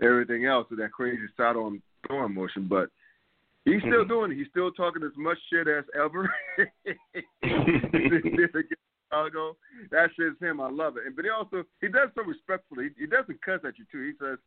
[0.00, 2.66] everything else with that crazy side on throwing motion.
[2.66, 2.90] But
[3.64, 4.08] he's still Mhm.
[4.08, 4.36] doing it.
[4.36, 6.32] He's still talking as much shit as ever.
[9.14, 9.56] Chicago.
[9.90, 10.60] That shit's him.
[10.60, 11.06] I love it.
[11.06, 12.90] And but he also he does so respectfully.
[12.98, 14.02] He doesn't cuss at you too.
[14.02, 14.38] He says,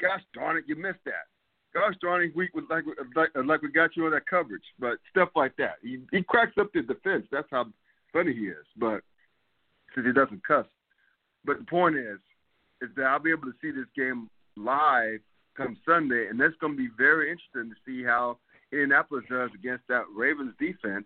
[0.00, 1.28] "Gosh darn it, you missed that."
[1.74, 2.84] Gosh darn it, we was like
[3.16, 5.76] like like we got you on that coverage, but stuff like that.
[5.82, 7.26] He he cracks up the defense.
[7.30, 7.66] That's how
[8.12, 8.66] funny he is.
[8.76, 9.02] But
[9.88, 10.66] because he doesn't cuss.
[11.44, 12.18] But the point is,
[12.80, 15.20] is that I'll be able to see this game live
[15.56, 18.38] come Sunday, and that's going to be very interesting to see how
[18.70, 21.04] Indianapolis does against that Ravens defense.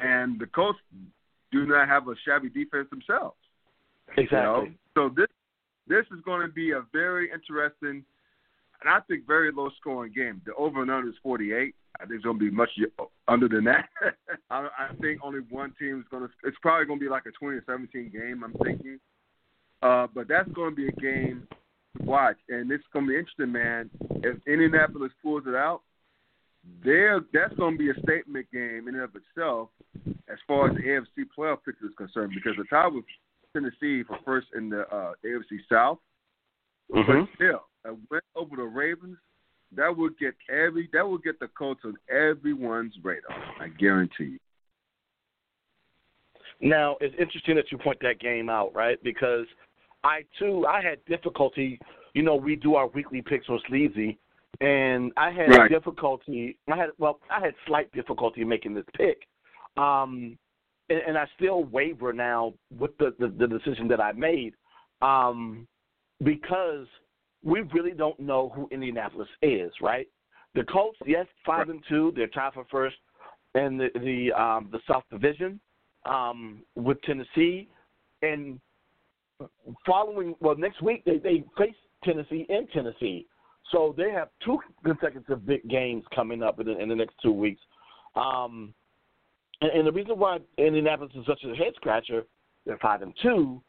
[0.00, 0.78] And the Colts
[1.52, 3.36] do not have a shabby defense themselves.
[4.16, 4.60] You know?
[4.62, 4.78] Exactly.
[4.94, 5.26] So this
[5.86, 8.04] this is going to be a very interesting
[8.80, 10.40] and I think very low scoring game.
[10.46, 11.74] The over and under is 48.
[12.00, 12.70] I think it's going to be much
[13.26, 13.88] under than that.
[14.50, 16.32] I, I think only one team is going to.
[16.44, 18.44] It's probably going to be like a 20 or 17 game.
[18.44, 19.00] I'm thinking,
[19.82, 21.48] uh, but that's going to be a game
[21.96, 23.90] to watch, and it's going to be interesting, man.
[24.22, 25.80] If Indianapolis pulls it out,
[26.84, 29.70] there that's going to be a statement game in and of itself
[30.28, 33.04] as far as the AFC playoff picture is concerned, because the tie with
[33.52, 35.98] Tennessee for first in the uh, AFC South.
[36.90, 37.26] Mhm.
[37.26, 39.18] But still, a win over the Ravens,
[39.72, 43.36] that would get every that would get the Colts on everyone's radar.
[43.60, 44.38] I guarantee you.
[46.60, 49.02] Now it's interesting that you point that game out, right?
[49.02, 49.46] Because
[50.04, 51.78] I too I had difficulty.
[52.14, 54.18] You know, we do our weekly picks on Sleazy,
[54.60, 55.70] and I had Right.
[55.70, 56.58] difficulty.
[56.70, 59.26] I had well, I had slight difficulty making this pick,
[59.76, 60.38] um,
[60.88, 64.54] and, and I still waver now with the, the the decision that I made,
[65.00, 65.66] um,
[66.24, 66.86] because
[67.44, 70.08] we really don't know who Indianapolis is, right?
[70.54, 71.76] The Colts, yes, five Right.
[71.76, 72.96] and two, they're tied for first
[73.54, 75.60] in the the um, the South Division
[76.04, 77.68] um, with Tennessee,
[78.22, 78.60] and
[79.86, 83.26] following well next week they they face Tennessee in Tennessee,
[83.72, 87.32] so they have two consecutive big games coming up in the, in the next two
[87.32, 87.60] weeks.
[88.16, 88.74] Um,
[89.60, 92.24] and, and the reason why Indianapolis is such a head scratcher,
[92.66, 93.62] they're five and two,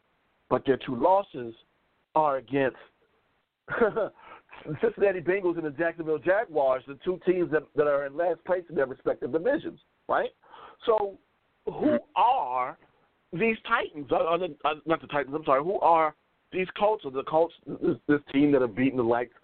[0.48, 1.54] but their two losses
[2.14, 2.76] are against
[3.68, 4.12] the
[4.80, 8.64] Cincinnati Bengals and the Jacksonville Jaguars, the two teams that, that are in last place
[8.68, 10.30] in their respective divisions, right?
[10.86, 11.18] So,
[11.66, 12.76] who are
[13.32, 14.06] these Titans?
[14.10, 15.34] Uh, uh, uh, not the Titans.
[15.36, 15.62] I'm sorry.
[15.62, 16.14] Who are
[16.52, 17.04] these Colts?
[17.04, 17.54] Or the Colts?
[17.66, 19.34] This, this team that have beaten the likes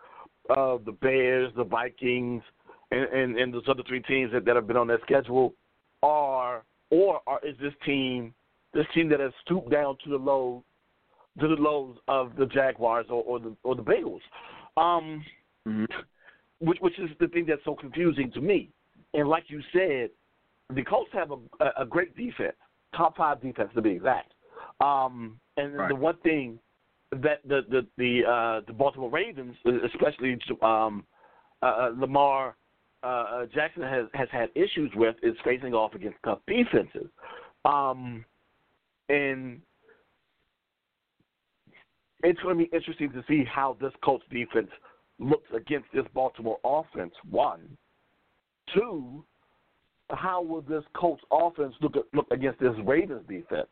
[0.51, 2.43] of the Bears, the Vikings,
[2.91, 5.55] and, and, and those other three teams that, that have been on their schedule
[6.03, 8.33] are, or are, is this team
[8.75, 10.63] this team that has stooped down to the low
[11.41, 14.21] to the lows of the Jaguars or, or the or the Bengals,
[14.77, 15.25] um,
[16.61, 18.71] which which is the thing that's so confusing to me.
[19.15, 20.11] And like you said,
[20.75, 22.57] the Colts have a, a, a great defense,
[22.95, 24.33] top five defense to be exact.
[24.81, 25.89] Um, and Right.
[25.89, 26.59] the one thing
[27.13, 31.05] that the the the uh, the Baltimore Ravens, especially um,
[31.63, 32.57] uh, uh, Lamar
[33.03, 37.09] uh, uh, Jackson has has had issues with is facing off against tough defenses.
[37.65, 38.25] Um,
[39.09, 39.61] and
[42.23, 44.71] it's going to be interesting to see how this Colts defense
[45.19, 47.13] looks against this Baltimore offense.
[47.31, 47.77] One,
[48.75, 49.25] two,
[50.11, 53.69] how will this Colts offense look look against this Ravens defense?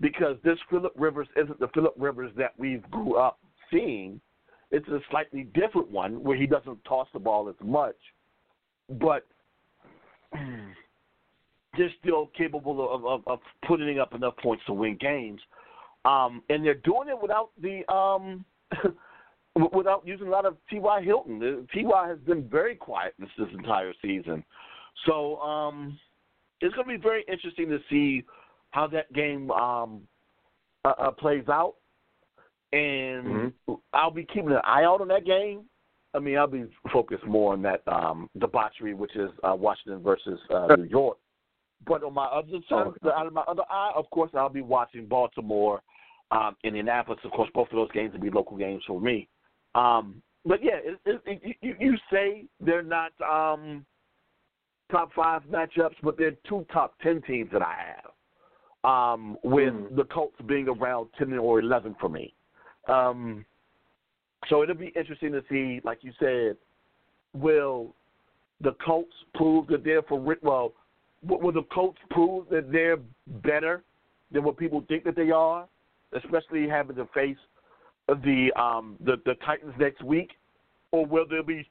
[0.00, 3.38] Because this Philip Rivers isn't the Philip Rivers that we've grew up
[3.70, 4.20] seeing.
[4.70, 7.96] It's a slightly different one where he doesn't toss the ball as much,
[9.00, 9.26] but
[10.32, 15.40] they're still capable of, of, of putting up enough points to win games.
[16.04, 18.44] Um, and they're doing it without the um,
[19.74, 21.02] without using a lot of T.Y.
[21.02, 21.66] Hilton.
[21.72, 22.08] T.Y.
[22.08, 24.44] has been very quiet this, this entire season.
[25.06, 25.98] So um,
[26.60, 28.24] it's going to be very interesting to see
[28.70, 30.02] how that game um,
[30.84, 31.74] uh, uh, plays out.
[32.72, 33.74] And mm-hmm.
[33.94, 35.62] I'll be keeping an eye out on that game.
[36.14, 40.38] I mean, I'll be focused more on that um, debauchery, which is uh, Washington versus
[40.54, 41.18] uh, New York.
[41.86, 43.10] But on my other side, oh.
[43.10, 45.80] out of my other eye, of course, I'll be watching Baltimore,
[46.30, 47.20] um, Indianapolis.
[47.24, 49.28] Of course, both of those games will be local games for me.
[49.74, 53.84] Um, but yeah, it, it, it, you, you say they're not um,
[54.90, 58.10] top five matchups, but they're two top ten teams that I have.
[58.84, 59.96] Um, with mm.
[59.96, 62.32] the Colts being around ten or eleven for me.
[62.88, 63.44] Um,
[64.48, 66.56] so it'll be interesting to see, like you said,
[67.34, 67.94] will
[68.60, 70.72] the Colts prove that they're for well,
[71.22, 72.98] will the Colts prove that they're
[73.42, 73.82] better
[74.30, 75.66] than what people think that they are,
[76.12, 77.36] especially having to face
[78.06, 80.30] the um, the, the Titans next week,
[80.92, 81.68] or will they be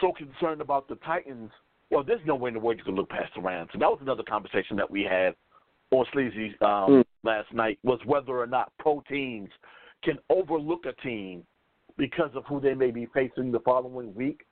[0.00, 1.50] so concerned about the Titans?
[1.90, 3.70] Well, there's no way in the world you can look past the Rams.
[3.72, 5.34] And that was another conversation that we had
[5.90, 7.04] on Sleazy um, mm.
[7.22, 9.50] last night was whether or not pro teams
[10.04, 11.44] can overlook a team
[11.96, 14.42] because of who they may be facing the following week.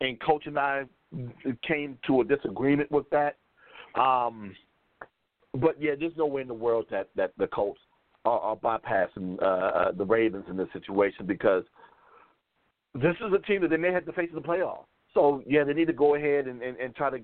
[0.00, 0.84] And Coach and I
[1.66, 3.36] came to a disagreement with that.
[4.00, 4.54] Um,
[5.54, 7.80] but yeah, there's no way in the world that that the Colts
[8.24, 11.64] are, are bypassing uh, uh, the Ravens in this situation because
[12.94, 14.84] this is a team that they may have to face in the playoffs.
[15.14, 17.18] So yeah, they need to go ahead and, and, and try to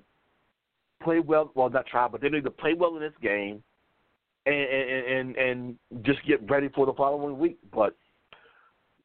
[1.03, 1.51] play well.
[1.55, 3.63] Well, not try, but they need to play well in this game,
[4.47, 7.59] and and and, and just get ready for the following week.
[7.73, 7.97] But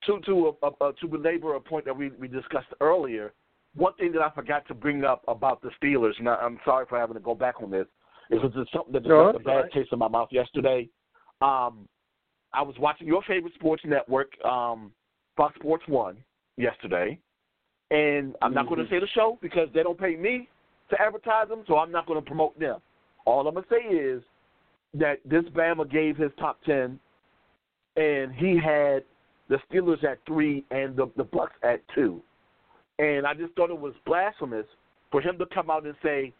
[0.05, 3.33] to to uh, uh, to belabor a point that we we discussed earlier,
[3.75, 6.85] one thing that I forgot to bring up about the Steelers, and I, I'm sorry
[6.87, 7.87] for having to go back on this,
[8.29, 9.71] is it's something that no, left a bad right.
[9.71, 10.89] taste in my mouth yesterday.
[11.41, 11.87] Um,
[12.53, 14.91] I was watching your favorite sports network, um,
[15.35, 16.17] Fox Sports One,
[16.57, 17.19] yesterday,
[17.91, 18.55] and I'm mm-hmm.
[18.55, 20.49] not going to say the show because they don't pay me
[20.95, 22.79] to advertise them, so I'm not going to promote them.
[23.25, 24.21] All I'm going to say is
[24.93, 26.99] that this Bama gave his top ten,
[27.95, 29.03] and he had
[29.49, 32.21] the Steelers at three and the the Bucks at two,
[32.99, 34.65] and I just thought it was blasphemous
[35.11, 36.33] for him to come out and say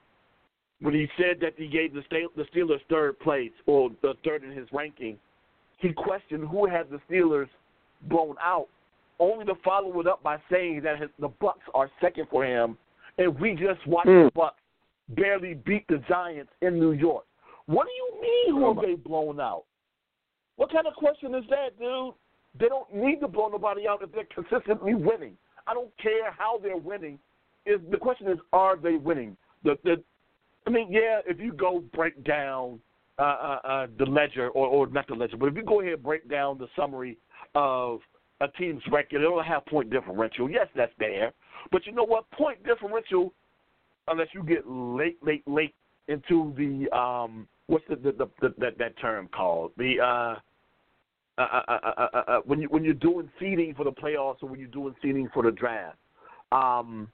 [0.81, 2.03] when he said that he gave the
[2.35, 5.17] the Steelers third place or the third in his ranking,
[5.77, 7.49] he questioned who had the Steelers
[8.09, 8.67] blown out,
[9.19, 12.77] only to follow it up by saying that the Bucks are second for him,
[13.17, 14.25] and we just watched mm.
[14.25, 14.59] the Bucks
[15.09, 17.25] barely beat the Giants in New York.
[17.65, 19.63] What do you mean who they blown out?
[20.55, 22.13] What kind of question is that, dude?
[22.59, 25.35] They don't need to blow nobody out if they're consistently winning.
[25.65, 27.17] I don't care how they're winning.
[27.65, 29.37] Is the question is, are they winning?
[29.63, 30.03] The the
[30.67, 32.79] I mean, yeah, if you go break down
[33.19, 35.93] uh, uh, uh, the ledger, or, or not the ledger, but if you go ahead
[35.93, 37.17] and break down the summary
[37.55, 37.99] of
[38.41, 40.49] a team's record, they don't have point differential.
[40.49, 41.31] Yes, that's there.
[41.71, 42.29] But you know what?
[42.31, 43.33] Point differential,
[44.07, 45.75] unless you get late, late, late
[46.07, 50.35] into the um, what's the, the, the, the that that term called the uh,
[51.37, 54.49] uh, uh, uh, uh, uh, when you when you're doing seeding for the playoffs or
[54.49, 55.97] when you're doing seeding for the draft.
[56.51, 57.07] Um,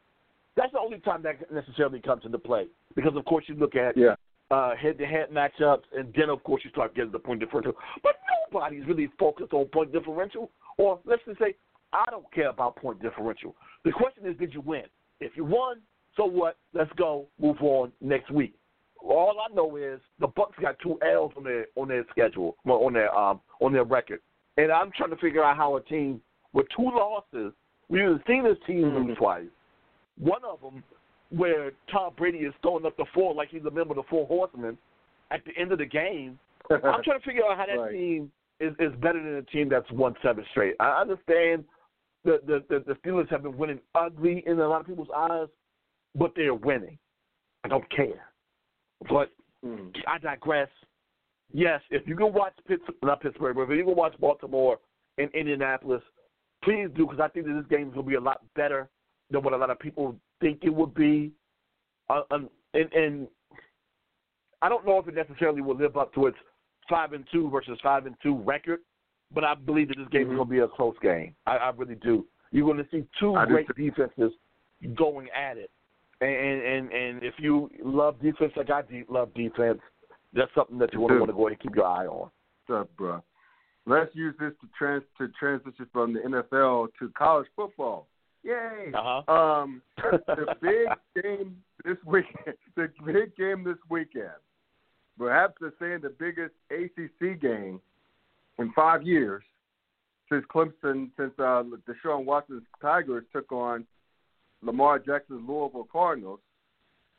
[0.57, 3.95] that's the only time that necessarily comes into play because of course you look at
[3.95, 4.15] yeah.
[4.51, 7.73] uh, head-to-head matchups, and then of course you start getting the point differential.
[8.03, 8.15] But
[8.51, 11.53] nobody's really focused on point differential, or let's just say
[11.93, 13.55] I don't care about point differential.
[13.85, 14.83] The question is, did you win?
[15.19, 15.81] If you won,
[16.15, 16.57] so what?
[16.73, 18.55] Let's go, move on next week.
[19.03, 22.93] All I know is the Bucks got two L's on their on their schedule, on
[22.93, 24.21] their um on their record,
[24.57, 26.21] and I'm trying to figure out how a team
[26.53, 27.53] with two losses,
[27.89, 29.07] we've seen this team mm-hmm.
[29.09, 29.45] lose twice.
[30.17, 30.83] One of them
[31.29, 34.25] where Tom Brady is throwing up the four like he's a member of the Four
[34.27, 34.77] Horsemen
[35.31, 36.39] at the end of the game.
[36.71, 37.91] I'm trying to figure out how that right.
[37.91, 40.75] team is, is better than a team that's won seven straight.
[40.79, 41.63] I understand
[42.23, 45.47] the, the, the, the Steelers have been winning ugly in a lot of people's eyes,
[46.15, 46.97] but they're winning.
[47.63, 48.27] I don't care.
[49.09, 49.31] But
[49.65, 49.95] mm.
[50.07, 50.69] I digress.
[51.51, 54.79] Yes, if you can watch Pittsburgh, not Pittsburgh, but if you can watch Baltimore
[55.17, 56.01] and Indianapolis,
[56.63, 58.89] please do because I think that this game is going to be a lot better
[59.31, 61.31] than what a lot of people think it would be.
[62.09, 63.27] Uh, um, and, and
[64.61, 66.37] I don't know if it necessarily will live up to its
[66.89, 68.79] five and two versus five and two record,
[69.33, 70.31] but I believe that this game mm-hmm.
[70.31, 71.35] is going to be a close game.
[71.45, 72.25] I, I really do.
[72.51, 74.31] You're going to see two I great defenses
[74.95, 75.69] going at it,
[76.21, 79.79] and and and if you love defense like I love defense,
[80.33, 82.29] that's something that you want to want to go ahead and keep your eye on.
[82.65, 83.23] What's up, bro?
[83.85, 88.07] Let's use this to trans to transition from the NFL to college football.
[88.43, 88.91] Yay!
[88.93, 89.31] Uh-huh.
[89.31, 92.55] Um, the big game this weekend.
[92.75, 94.29] The big game this weekend.
[95.19, 97.81] Perhaps they're saying the biggest ACC game
[98.57, 99.43] in five years.
[100.29, 103.85] since Clemson, since uh, Deshaun Watson's Tigers took on
[104.61, 106.39] Lamar Jackson's Louisville Cardinals.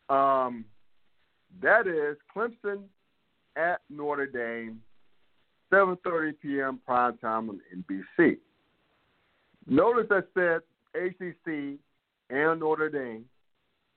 [0.09, 0.64] Um,
[1.62, 2.84] that is Clemson
[3.57, 4.80] at Notre Dame,
[5.72, 6.80] 7:30 p.m.
[6.86, 8.38] prime time on NBC.
[9.66, 10.61] Notice I said
[10.94, 11.78] ACC
[12.30, 13.24] and Notre Dame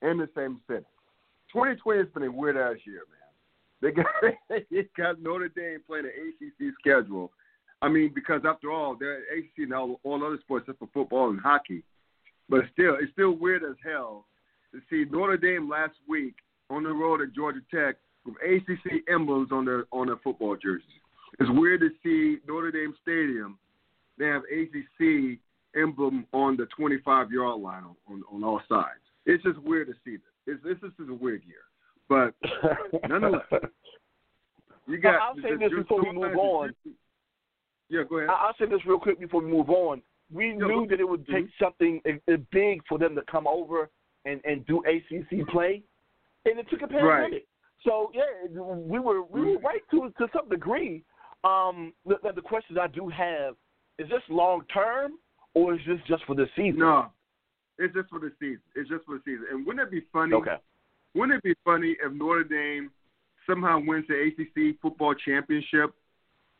[0.01, 0.87] in the same sentence.
[1.53, 3.03] 2020 has been a weird ass year.
[3.83, 4.05] They got
[4.49, 7.31] they got Notre Dame playing an ACC schedule.
[7.81, 11.29] I mean, because after all, they're ACC and all, all other sports except for football
[11.29, 11.83] and hockey.
[12.47, 14.25] But still, it's still weird as hell
[14.71, 16.35] to see Notre Dame last week
[16.69, 20.87] on the road at Georgia Tech with ACC emblems on their on their football jerseys.
[21.39, 23.59] It's weird to see Notre Dame Stadium.
[24.17, 25.39] They have ACC
[25.75, 29.01] emblem on the 25 yard line on, on, on all sides.
[29.25, 30.33] It's just weird to see this.
[30.45, 31.65] It's, this, this is a weird year,
[32.09, 32.33] but
[33.09, 33.43] nonetheless,
[34.87, 35.15] you got.
[35.21, 36.73] I'll say this before we move on.
[37.89, 38.29] Yeah, go ahead.
[38.29, 40.01] I'll say this real quick before we move on.
[40.31, 41.51] We Yeah, knew look- that it would take Mhm.
[41.59, 42.01] something
[42.51, 43.89] big for them to come over
[44.25, 45.83] and and do ACC play,
[46.45, 47.45] and it took a pandemic.
[47.83, 49.63] So yeah, we were we were Mhm.
[49.63, 51.03] right to to some degree.
[51.43, 53.55] Um, the, the- the questions I do have
[53.99, 55.19] is this long term
[55.53, 56.79] or is this just for the season?
[56.79, 57.11] No,
[57.77, 58.61] it's just for the season.
[58.75, 59.45] It's just for the season.
[59.51, 60.33] And wouldn't it be funny?
[60.33, 60.57] Okay.
[61.13, 62.91] Wouldn't it be funny if Notre Dame
[63.47, 65.93] somehow wins the ACC football championship,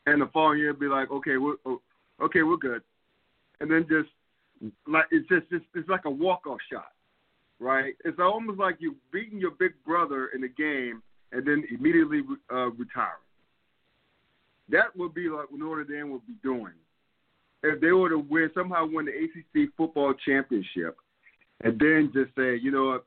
[0.06, 1.80] and the following year be like, okay, we're oh,
[2.22, 2.82] okay, we're good,
[3.60, 4.08] and then just
[4.86, 6.92] like it's just it's, it's like a walk off shot,
[7.58, 7.94] right?
[8.04, 11.02] It's almost like you're beating your big brother in the game
[11.32, 12.20] and then immediately
[12.52, 13.10] uh, retiring.
[14.68, 16.72] That would be like what Notre Dame would be doing
[17.62, 20.96] if they were to win somehow win the ACC football championship,
[21.62, 23.06] and then just say, you know what,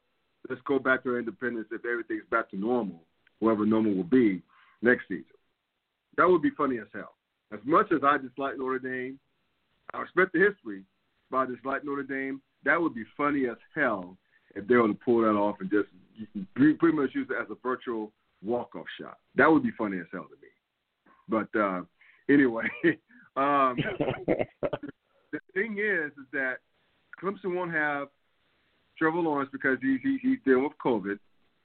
[0.50, 3.02] let's go back to our independence if everything's back to normal,
[3.40, 4.42] whatever normal will be
[4.82, 5.26] next season.
[6.18, 7.16] That would be funny as hell.
[7.52, 9.20] As much as I dislike Notre Dame,
[9.94, 10.84] I respect the history,
[11.32, 12.42] but I dislike Notre Dame.
[12.66, 14.18] That would be funny as hell
[14.56, 15.88] if they were to pull that off and just
[16.56, 18.12] pretty pretty much use it as a virtual
[18.44, 19.18] walk off shot.
[19.36, 20.48] That would be funny as hell to me.
[21.30, 21.82] But uh,
[22.30, 22.68] anyway,
[23.38, 23.78] um,
[25.32, 26.58] the thing is, is that
[27.22, 28.08] Clemson won't have
[28.98, 31.20] Trevor Lawrence because he, he he's dealing with COVID.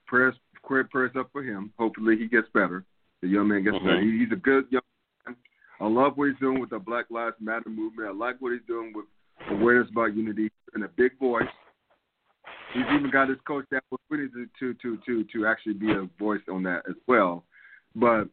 [0.07, 1.73] Prayers prayers up for him.
[1.79, 2.85] Hopefully he gets better.
[3.23, 3.85] The young man gets Mhm.
[3.85, 4.01] better.
[4.01, 4.83] He, he's a good young
[5.27, 5.37] man.
[5.81, 8.09] I love what he's doing with the Black Lives Matter movement.
[8.09, 9.07] I like what he's doing with
[9.49, 11.49] awareness about unity and a big voice.
[12.75, 16.09] He's even got his coach that was to to to to to actually be a
[16.19, 17.45] voice on that as well.
[17.95, 18.29] But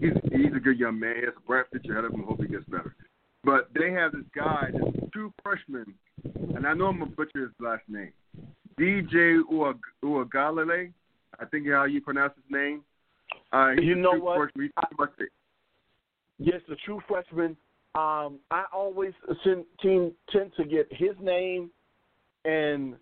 [0.00, 1.16] he's he's a good young man.
[1.16, 2.22] He has a bright future ahead of him.
[2.24, 2.94] Hope he gets better.
[3.42, 5.94] But they have this guy, this true freshman,
[6.54, 8.12] and I know I'm gonna butcher his last name,
[8.78, 10.92] DJ Uag- Uagalele.
[11.40, 12.82] I think how you pronounce his name.
[13.52, 14.36] Uh, You know what?
[14.36, 14.64] Freshman.
[14.64, 15.30] He's pretty much-
[16.38, 17.56] Yes, the true freshman.
[17.94, 19.12] Um, I always
[19.44, 21.70] tend, tend, tend to get his name
[22.44, 22.96] and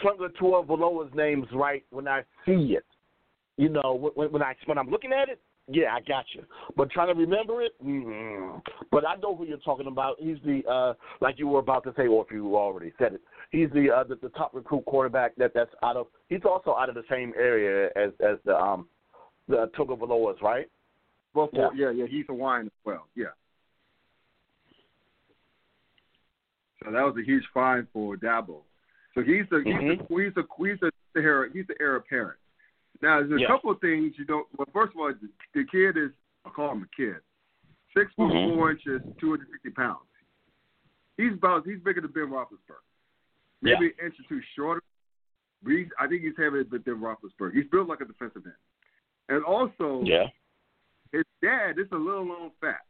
[0.00, 2.86] Tlungwa Tua Valoa's names right when I see it.
[3.58, 5.40] You know, when, when I when I'm looking at it,
[5.70, 6.44] yeah, I got you.
[6.76, 8.60] But trying to remember it, mm
[8.90, 10.16] but I know who you're talking about.
[10.18, 13.20] He's the uh, like you were about to say, or if you already said it,
[13.50, 16.06] he's the uh, the, the top recruit quarterback that that's out of.
[16.28, 18.88] He's also out of the same area as as the um
[19.46, 20.68] the Tagovailoa's, right?
[21.34, 21.68] Well, Yeah.
[21.74, 21.90] yeah.
[21.90, 23.06] yeah, He's Hawaiian as well.
[23.14, 23.26] Yeah.
[26.84, 28.62] So that was a huge fine for Dabo.
[29.14, 32.38] So he's the he's the he's the he's the, the heir he's the heir apparent.
[33.00, 33.46] Now there's a Yeah.
[33.48, 34.46] couple of things you don't.
[34.56, 36.10] Well, first of all, the, the kid is
[36.44, 37.16] I call him a kid,
[37.96, 38.54] six foot Mhm.
[38.54, 40.00] four inches, two hundred fifty pounds.
[41.16, 42.82] He's about he's bigger than Ben Roethlisberger,
[43.62, 44.82] maybe an inch or two shorter.
[45.62, 47.54] But he's, I think he's heavier than Ben Roethlisberger.
[47.54, 48.54] He's built like a defensive end,
[49.28, 50.28] and also Yeah.
[51.12, 52.86] his dad, is a little known fact.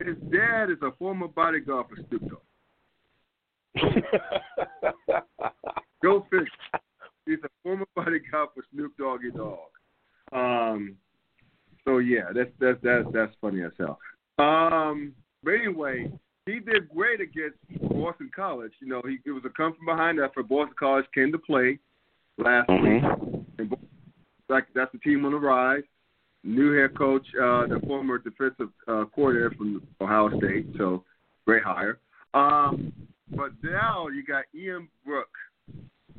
[0.00, 2.42] His dad is a former bodyguard for Snoop Dogg.
[6.02, 6.46] Go figure.
[7.26, 9.58] He's a former bodyguard for Snoop Doggy Dog.
[10.32, 10.96] Um,
[11.84, 13.98] so yeah, that's that's that's that's funny as hell.
[14.38, 15.12] Um,
[15.42, 16.10] but anyway,
[16.46, 18.72] he did great against Boston College.
[18.80, 20.48] You know, he it was a come from behind effort.
[20.48, 21.78] Boston College came to play
[22.38, 23.02] last week,
[23.58, 23.76] and
[24.48, 25.84] like that's the team on the rise.
[26.44, 31.02] New head coach, uh, the former defensive uh, coordinator from Ohio State, so
[31.44, 31.98] great hire.
[32.34, 32.92] Um,
[33.30, 35.28] but now you got Ian Brook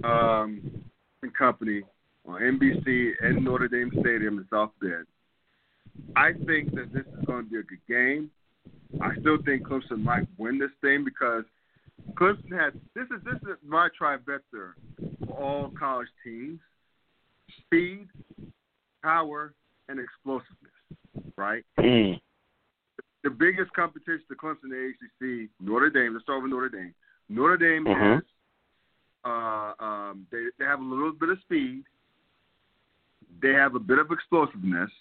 [0.03, 0.83] um,
[1.27, 1.83] and company
[2.27, 5.05] on NBC and Notre Dame Stadium in South Bend.
[6.15, 8.31] I think that this is going to be a good game.
[9.01, 11.43] I still think Clemson might win this thing because
[12.13, 14.73] Clemson has this is this is my trifecta
[15.25, 16.59] for all college teams:
[17.65, 18.07] speed,
[19.03, 19.53] power,
[19.89, 20.55] and explosiveness.
[21.35, 21.63] Right?
[21.79, 22.19] Mm.
[23.23, 24.93] the biggest competition to Clemson in the
[25.43, 26.13] ACC, Notre Dame.
[26.13, 26.93] Let's start with Notre Dame.
[27.27, 28.15] Notre Dame Mhm.
[28.15, 28.23] has
[29.27, 31.83] uh, um, they they have a little bit of speed.
[33.41, 34.91] They have a bit of explosiveness,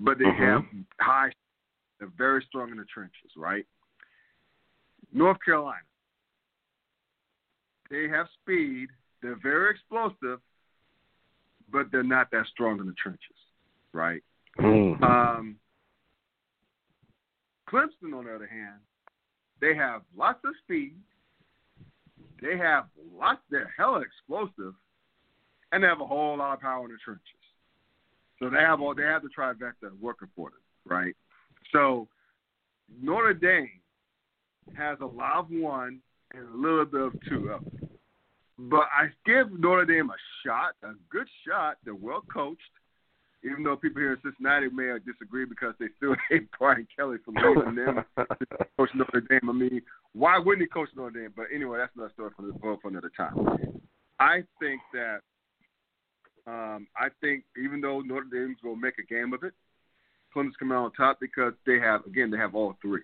[0.00, 0.36] but they Mhm.
[0.36, 0.64] have
[1.00, 1.32] high.
[1.98, 3.66] They're very strong in the trenches, right?
[5.12, 5.86] North Carolina.
[7.90, 8.90] They have speed.
[9.20, 10.40] They're very explosive,
[11.70, 13.36] but they're not that strong in the trenches,
[13.92, 14.22] right?
[14.58, 15.02] Mm.
[15.02, 15.60] Um,
[17.68, 18.80] Clemson, on the other hand,
[19.60, 21.00] they have lots of speed.
[22.40, 23.40] They have lots.
[23.50, 24.74] They're hella explosive,
[25.72, 27.22] and they have a whole lot of power in the trenches.
[28.38, 28.94] So they have all.
[28.94, 31.14] They have the trifecta working for them, right?
[31.72, 32.08] So
[33.00, 33.70] Notre Dame
[34.76, 36.00] has a lot of one
[36.32, 37.64] and a little bit of two of.
[38.58, 41.76] But I give Notre Dame a shot, a good shot.
[41.84, 42.60] They're well coached
[43.44, 47.34] even though people here in Cincinnati may disagree because they still hate Brian Kelly from
[47.34, 49.50] leaving them to coach Notre Dame.
[49.50, 49.82] I mean,
[50.12, 51.32] why wouldn't he coach Notre Dame?
[51.36, 53.34] But anyway, that's another story for, the, for another time.
[54.18, 55.20] I think that
[56.46, 59.52] um, I think even though Notre Dame's to make a game of it,
[60.34, 63.02] Clemson's coming out on top because they have again they have all three,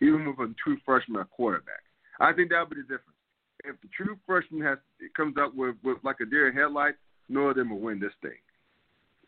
[0.00, 1.82] even with a true freshman quarterback.
[2.20, 3.16] I think that would be the difference.
[3.64, 4.78] If the true freshman has
[5.16, 6.96] comes up with, with like a deer in headlights,
[7.28, 8.38] Notre Dame will win this thing.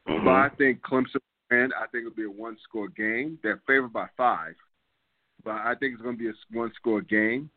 [0.09, 0.25] Mhm.
[0.25, 1.73] But I think Clemson will win.
[1.75, 3.39] I think it'll be a one score game.
[3.43, 4.55] They're favored by five,
[5.45, 7.51] but I think it's going to be a one score game,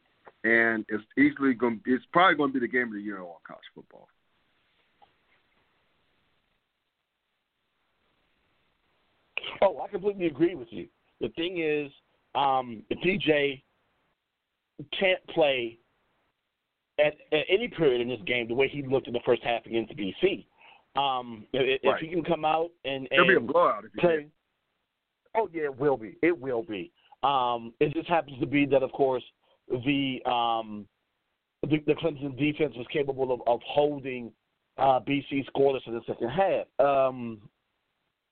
[0.43, 1.81] and it's easily going.
[1.85, 4.09] To, It's probably going to be the game of the year in all college football.
[9.61, 10.87] Oh, I completely agree with you.
[11.21, 11.91] The thing is,
[12.35, 13.63] um, DJ
[14.99, 15.79] can't play
[16.99, 19.65] at, at any period in this game the way he looked in the first half
[19.65, 20.45] against BC,
[20.95, 24.01] um, if, if he can come out and, It'll be a and blowout if you
[24.01, 24.17] play.
[24.17, 24.29] get.
[25.35, 26.17] Oh yeah, it will be.
[26.21, 26.91] It will be.
[27.23, 29.23] Um, it just happens to be that, of course,
[29.67, 30.85] the um,
[31.63, 34.31] the, the Clemson defense was capable of, of holding
[34.77, 36.65] uh, BC scoreless in the second half.
[36.85, 37.41] Um,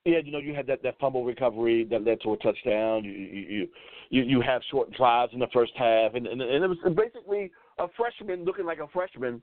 [0.06, 3.04] yeah, you know, you had that, that fumble recovery that led to a touchdown.
[3.04, 3.68] You you
[4.10, 7.52] you, you have short drives in the first half, and, and, and it was basically
[7.80, 9.42] a freshman looking like a freshman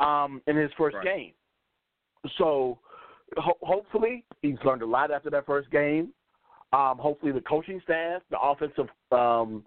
[0.00, 1.04] um, in his first Right.
[1.04, 1.32] game.
[2.38, 2.78] So
[3.36, 6.12] ho- hopefully he's learned a lot after that first game.
[6.72, 9.64] Um, hopefully the coaching staff, the offensive um,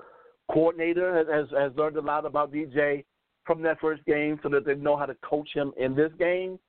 [0.51, 3.05] coordinator has, has has learned a lot about DJ
[3.45, 6.59] from that first game, so that they know how to coach him in this game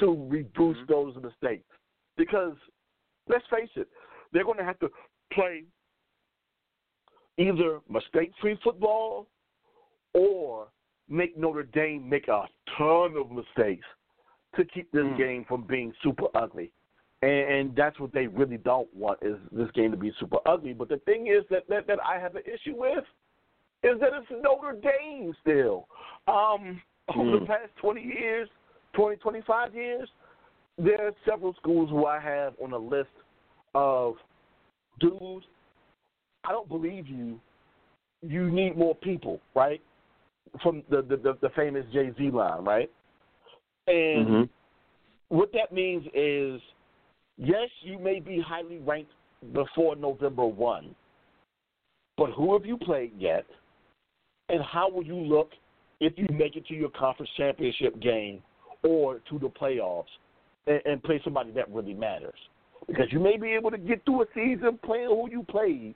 [0.00, 0.88] to reduce Mhm.
[0.88, 1.68] those mistakes.
[2.16, 2.56] Because
[3.28, 3.88] let's face it,
[4.32, 4.90] they're going to have to
[5.32, 5.64] play
[7.38, 9.28] either mistake-free football
[10.14, 10.68] or
[11.08, 13.86] make Notre Dame make a ton of mistakes
[14.56, 15.16] to keep this Mm.
[15.18, 16.70] game from being super ugly.
[17.22, 20.74] And, and that's what they really don't want is this game to be super ugly.
[20.74, 23.04] But the thing is that, that, that I have an issue with
[23.82, 25.88] is that it's Notre Dame still.
[26.26, 26.80] Um,
[27.14, 27.46] over the Mm.
[27.46, 28.48] past 20 years,
[28.94, 30.08] 20, 25 years,
[30.78, 33.10] there are several schools who I have on a list
[33.74, 34.16] of
[35.00, 35.46] dudes.
[36.44, 37.40] I don't believe you.
[38.22, 39.80] You need more people, right?
[40.62, 42.90] From the the, the, the famous Jay Z line, right?
[43.86, 44.42] And Mm-hmm.
[45.28, 46.60] what that means is,
[47.36, 49.12] yes, you may be highly ranked
[49.52, 50.94] before November one,
[52.16, 53.44] but who have you played yet?
[54.48, 55.50] And how will you look
[56.00, 58.42] if you make it to your conference championship game
[58.82, 60.04] or to the playoffs
[60.66, 62.38] and, and play somebody that really matters?
[62.86, 65.94] Because you may be able to get through a season playing who you played,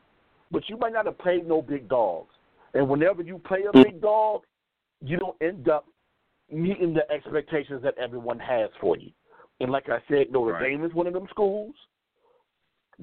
[0.50, 2.30] but you might not have played no big dogs.
[2.74, 4.42] And whenever you play a big dog,
[5.02, 5.86] you don't end up
[6.52, 9.10] meeting the expectations that everyone has for you.
[9.60, 10.70] And like I said, Notre Right.
[10.70, 11.74] Dame is one of them schools.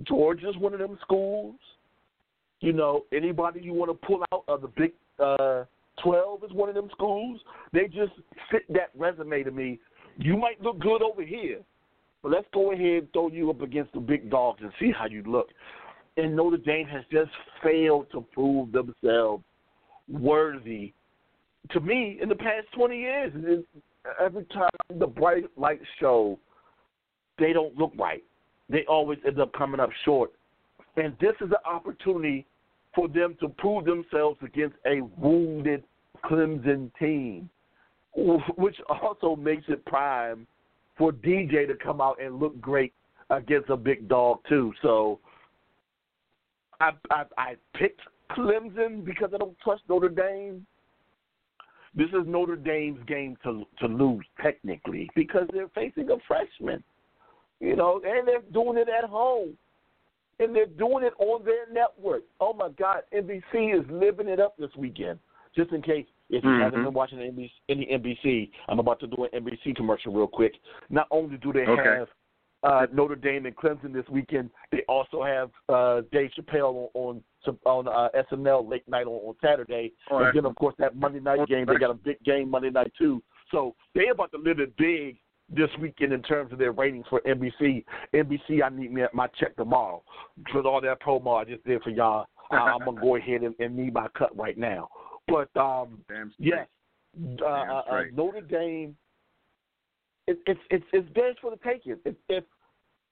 [0.03, 1.55] Georgia's one of them schools.
[2.59, 5.65] You know, anybody you want to pull out of the Big uh,
[6.03, 7.39] 12 is one of them schools.
[7.73, 8.13] They just
[8.51, 9.79] fit that resume to me.
[10.17, 11.59] You might look good over here,
[12.23, 15.05] but let's go ahead and throw you up against the big dogs and see how
[15.05, 15.49] you look.
[16.17, 17.29] And Notre Dame has just
[17.63, 19.43] failed to prove themselves
[20.09, 20.93] worthy
[21.71, 23.33] to me in the past 20 years.
[24.23, 26.39] Every time the bright lights show,
[27.37, 28.23] they don't look right.
[28.69, 30.31] They always end up coming up short.
[30.95, 32.45] And this is an opportunity
[32.95, 35.83] for them to prove themselves against a wounded
[36.25, 37.49] Clemson team,
[38.15, 40.47] which also makes it prime
[40.97, 42.93] for DJ to come out and look great
[43.29, 44.73] against a big dog too.
[44.81, 45.19] So
[46.79, 48.01] I I, I picked
[48.31, 50.65] Clemson because I don't trust Notre Dame.
[51.97, 56.83] This is Notre Dame's game to to lose technically because they're facing a freshman,
[57.59, 59.57] you know, and they're doing it at home.
[60.39, 62.21] and they're doing it on their network.
[62.39, 65.17] Oh my God, NBC is living it up this weekend.
[65.55, 66.59] Just in case if you Mhm.
[66.61, 70.59] haven't been watching NBC, any NBC, I'm about to do an NBC commercial real quick.
[70.91, 71.83] Not only do they Okay.
[71.83, 72.09] have
[72.63, 77.57] uh, Notre Dame and Clemson this weekend, they also have uh, Dave Chappelle on on,
[77.65, 79.93] on uh, SNL late night on, on Saturday.
[80.09, 82.91] And then of course that Monday night game, they got a big game Monday night
[82.97, 83.21] too.
[83.51, 85.17] So they about to live it big
[85.49, 87.85] this weekend in terms of their ratings for NBC.
[88.13, 90.03] NBC, I need me my check tomorrow
[90.53, 92.27] with all that promo I just did for y'all.
[92.51, 94.89] I, I'm gonna go ahead and, and need my cut right now.
[95.27, 95.99] But um,
[96.37, 96.67] yes,
[97.41, 98.01] uh, uh, uh.
[98.13, 98.95] Notre Dame.
[100.27, 101.95] It, it's it's it's theirs for the taking.
[102.05, 102.43] If, if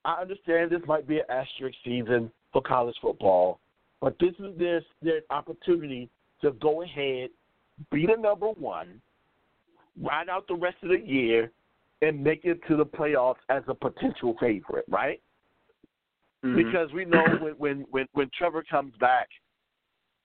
[0.04, 3.60] I understand this might be an asterisk season for college football,
[4.02, 6.10] but this is their their opportunity
[6.42, 7.30] to go ahead,
[7.92, 9.02] be the number one,
[10.02, 11.52] ride out the rest of the year,
[12.02, 15.22] and make it to the playoffs as a potential favorite, right?
[16.44, 16.56] Mhm.
[16.56, 19.30] Because we know when when when, when Trevor comes back,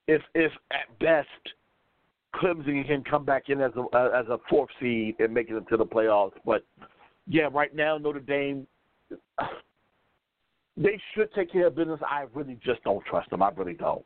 [0.08, 1.28] if if at best
[2.34, 5.76] Clemson can come back in as a as a fourth seed and make it into
[5.76, 6.64] the playoffs, but
[7.26, 8.66] yeah, right now Notre Dame
[10.76, 12.00] they should take care of business.
[12.08, 13.42] I really just don't trust them.
[13.42, 14.04] I really don't.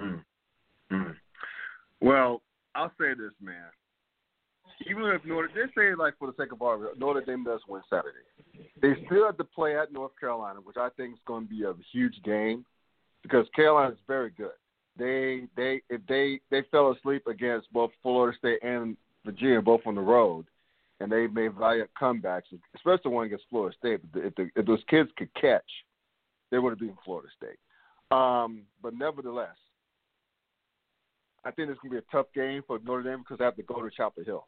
[0.00, 0.24] Mm.
[0.90, 1.14] Mm.
[2.00, 2.42] Well,
[2.74, 3.64] I'll say this, man.
[4.90, 7.82] Even if Notre, they say like for the sake of argument, Notre Dame does win
[7.88, 8.24] Saturday.
[8.80, 11.62] They still have to play at North Carolina, which I think is going to be
[11.62, 12.64] a huge game
[13.22, 14.50] because Carolina is very good.
[14.98, 19.94] They they if they they fell asleep against both Florida State and Virginia, both on
[19.94, 20.46] the road,
[21.00, 22.42] and they made valiant comebacks,
[22.74, 24.00] especially the one against Florida State.
[24.14, 25.64] If, the, if those kids could catch,
[26.50, 27.58] they would have beaten Florida State.
[28.16, 29.56] Um, but nevertheless,
[31.44, 33.56] I think it's going to be a tough game for Notre Dame because they have
[33.56, 34.46] to go to Chapel Hill.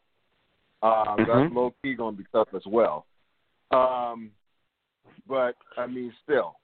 [0.82, 1.26] Um, Mhm.
[1.26, 3.06] That's low key going to be tough as well.
[3.70, 4.30] Um,
[5.26, 6.56] but I mean, still,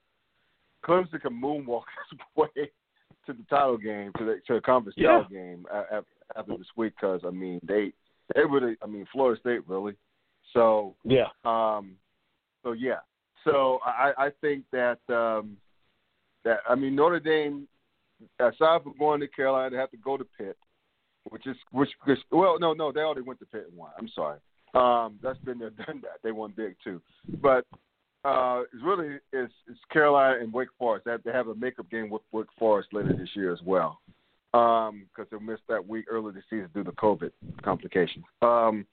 [0.85, 2.71] Clemson can moonwalk his way
[3.27, 5.09] to the title game, to the to the conference Yeah.
[5.23, 6.95] title game a- a- after this week.
[6.97, 7.93] Because I mean, they
[8.35, 9.95] they really, I mean, Florida State really.
[10.53, 11.29] So Yeah.
[11.45, 11.97] um,
[12.63, 13.01] so yeah.
[13.45, 15.57] So I, I think that um,
[16.45, 17.67] that I mean Notre Dame,
[18.39, 20.57] aside from going to Carolina, they have to go to Pitt,
[21.31, 21.91] which is which.
[22.05, 23.91] which well, no, no, they already went to Pitt and won.
[23.99, 24.39] I'm sorry.
[24.75, 26.19] Um, that's been there, done that.
[26.23, 27.01] They won big too.
[27.41, 27.67] But
[28.25, 31.05] uh, it's really it's, it's Carolina and Wake Forest.
[31.05, 34.01] They have, they have a makeup game with Wake Forest later this year as well,
[34.53, 37.31] because they missed that week early this season due to COVID
[37.63, 38.25] complications.
[38.43, 38.87] Um,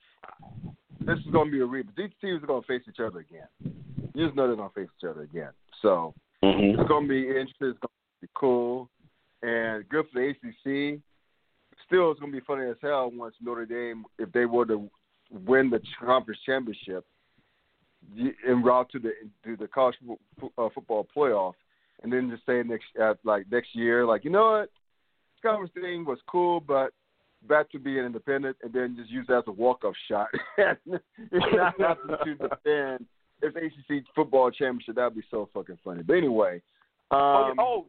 [1.02, 1.88] this is going to be a read.
[1.98, 3.48] These teams are going to face each other again.
[4.14, 5.52] You just know they're going to face each other again.
[5.82, 6.14] So
[6.44, 6.80] Mm-hmm.
[6.80, 7.70] it's going to be interesting.
[7.70, 8.90] It's going to be cool
[9.42, 11.00] and good for the ACC.
[11.86, 14.90] Still, it's going to be funny as hell once Notre Dame, if they were to
[15.32, 17.06] win the conference championship
[18.48, 19.12] en route to the
[19.44, 19.96] to the college
[20.58, 21.54] uh, football playoff,
[22.04, 24.70] and then just say next uh, like next year, like you know what,
[25.34, 26.94] this conference thing was cool, but
[27.48, 30.28] back to being independent, and then just use that as a walk off shot,
[30.58, 33.06] and not having to defend
[33.42, 34.96] if ACC football championship.
[34.96, 36.04] That'd be so fucking funny.
[36.04, 36.62] But anyway,
[37.12, 37.86] Oh, um, oh,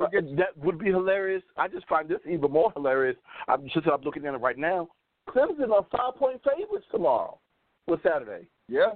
[0.00, 1.42] uh, that would be hilarious.
[1.56, 3.16] I just find this even more hilarious.
[3.48, 4.88] I'm just I'm looking at it right now.
[5.28, 7.38] Clemson are five point favorites tomorrow.
[7.86, 8.46] With Saturday.
[8.68, 8.92] yeah,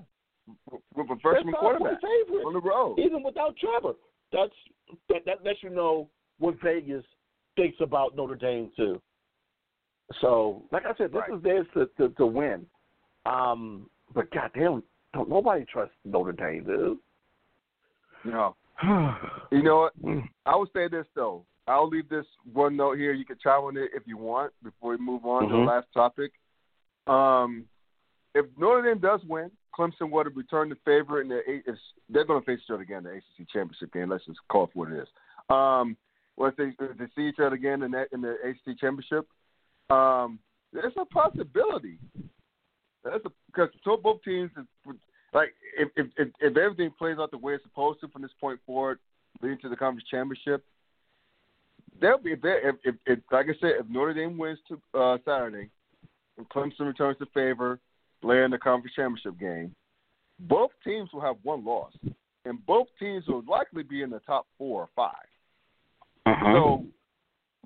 [0.94, 1.98] with a freshman quarterback
[2.44, 2.98] on the road.
[2.98, 3.94] even without Trevor.
[4.32, 4.52] That's
[5.08, 7.04] that, that lets you know what Vegas
[7.56, 9.00] thinks about Notre Dame too.
[10.20, 11.36] So, like I said, this Right.
[11.36, 12.66] is theirs to, to to win.
[13.26, 14.82] Um, but goddamn,
[15.12, 16.98] don't nobody trust Notre Dame, dude.
[18.24, 18.56] No,
[19.52, 20.02] you know what?
[20.02, 20.28] Mm.
[20.46, 21.44] I would say this though.
[21.66, 22.24] I'll leave this
[22.54, 23.12] one note here.
[23.12, 25.60] You can chime on it if you want before we move on to Mhm.
[25.64, 26.32] the last topic.
[27.06, 27.66] Um,
[28.34, 31.76] if Notre Dame does win, Clemson would have returned the favorite, and the,
[32.08, 34.10] they're going to face each other again in the ACC championship game.
[34.10, 35.08] Let's just call it what it is.
[35.48, 35.96] Um,
[36.36, 39.26] well, if they, if they see each other again in, that, in the ACC championship,
[39.90, 40.38] um,
[40.72, 41.98] there's a possibility.
[43.04, 44.50] That's a, because so both teams,
[45.32, 48.60] like if, if if everything plays out the way it's supposed to from this point
[48.66, 48.98] forward,
[49.40, 50.64] leading to the conference championship,
[52.00, 52.40] there'll be if,
[52.84, 55.70] if, if like I said, if Notre Dame wins to uh, Saturday,
[56.36, 57.78] and Clemson returns the favor,
[58.20, 59.74] play in the conference championship game,
[60.40, 61.92] both teams will have one loss,
[62.44, 65.14] and both teams will likely be in the top four or 5
[66.52, 66.84] So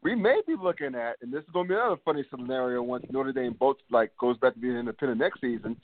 [0.03, 3.05] we may be looking at, and this is going to be another funny scenario once
[3.11, 5.77] Notre Dame both like goes back to being independent next season.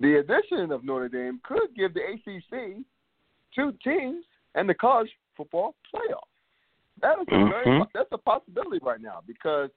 [0.00, 2.82] The addition of Notre Dame could give the ACC
[3.54, 4.24] two teams
[4.54, 6.26] and the college football playoff.
[7.00, 7.92] That is a very Mhm.
[7.92, 9.70] that's a possibility right now because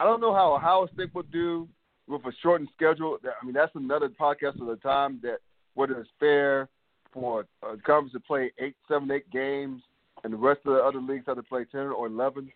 [0.00, 1.68] I don't know how Ohio State would do
[2.08, 3.18] with a shortened schedule.
[3.24, 5.38] I mean, that's another podcast at a time that
[5.74, 6.68] whether it's fair
[7.12, 9.82] for a conference to play eight, seven, eight games,
[10.24, 12.50] and the rest of the other leagues have to play ten or eleven.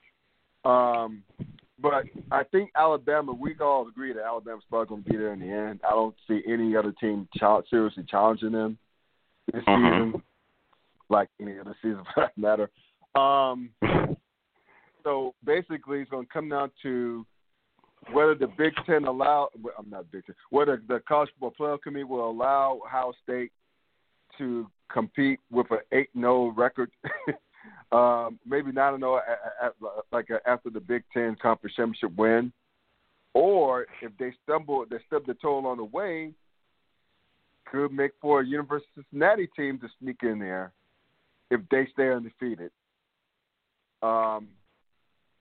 [0.65, 1.23] Um,
[1.81, 3.33] but I think Alabama.
[3.33, 5.81] We all agree that Alabama's probably going to be there in the end.
[5.87, 8.79] I don't see any other team ch- seriously challenging them
[9.53, 10.07] this Mhm.
[10.07, 10.23] season,
[11.09, 12.71] like any other season for that matter.
[13.15, 13.71] Um,
[15.03, 17.27] so basically, it's going to come down to
[18.13, 19.49] whether the Big Ten allow.
[19.79, 20.35] I'm not Big Ten.
[20.51, 23.53] Whether the College Football Playoff Committee will allow Ohio State
[24.39, 26.91] to compete with an eight 0 record.
[27.93, 29.21] um, maybe not zero
[30.11, 32.53] like uh, after the Big Ten conference championship win,
[33.35, 36.33] or if they stumble, they stub the toe on the way,
[37.67, 40.73] could make for a University of Cincinnati team to sneak in there
[41.51, 42.71] if they stay undefeated.
[44.03, 44.49] Um,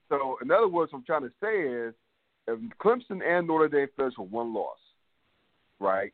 [0.08, 1.94] so, in other words, what I'm trying to say is,
[2.48, 4.78] Clemson and Notre Dame finish with one loss,
[5.78, 6.12] right?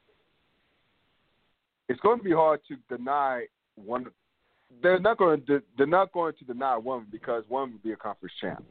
[1.88, 4.06] It's going to be hard to deny one.
[4.82, 5.62] They're not going to.
[5.76, 8.64] They're not going to deny one because one would be a conference champ.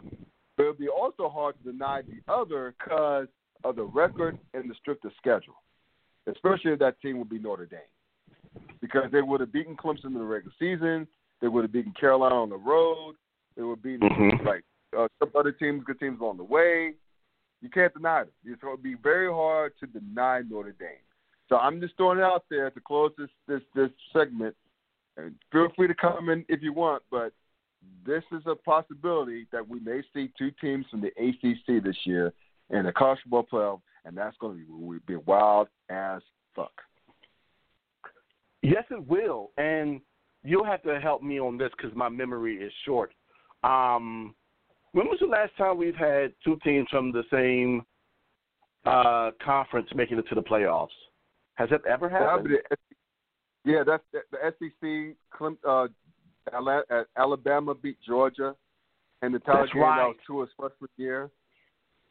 [0.55, 3.28] But it'll be also hard to deny the other because
[3.64, 5.62] of the record and the stricter schedule,
[6.28, 7.80] especially if that team would be Notre Dame,
[8.82, 11.08] because they would have beaten Clemson in the regular season.
[11.41, 13.16] They would have beaten Carolina on the road.
[13.55, 14.45] They would beat Mhm.
[14.45, 14.64] like
[14.97, 16.93] uh, some other teams, good teams along the way.
[17.62, 18.34] You can't deny them.
[18.45, 20.89] It's going to be very hard to deny Notre Dame.
[21.49, 24.55] So I'm just throwing it out there to close this this this segment.
[25.16, 27.34] And feel free to come in if you want, but
[28.05, 32.34] this is a possibility that we may see two teams from the ACC this year
[32.70, 36.22] in the college football playoff, and that's going to be, be wild as
[36.55, 36.72] fuck.
[38.62, 40.01] Yes, it will, and
[40.43, 43.14] you'll have to help me on this because my memory is short.
[43.64, 44.36] Um,
[44.93, 47.83] when was the last time we've had two teams from the same
[48.85, 50.88] uh, conference making it to the playoffs?
[51.55, 52.57] Has that ever happened?
[53.65, 55.15] yeah, that's the, the SEC.
[55.31, 55.88] Clem- Uh,
[56.53, 58.55] uh, Alabama beat Georgia,
[59.21, 60.15] and the game right.
[60.25, 61.29] Tua's freshman year.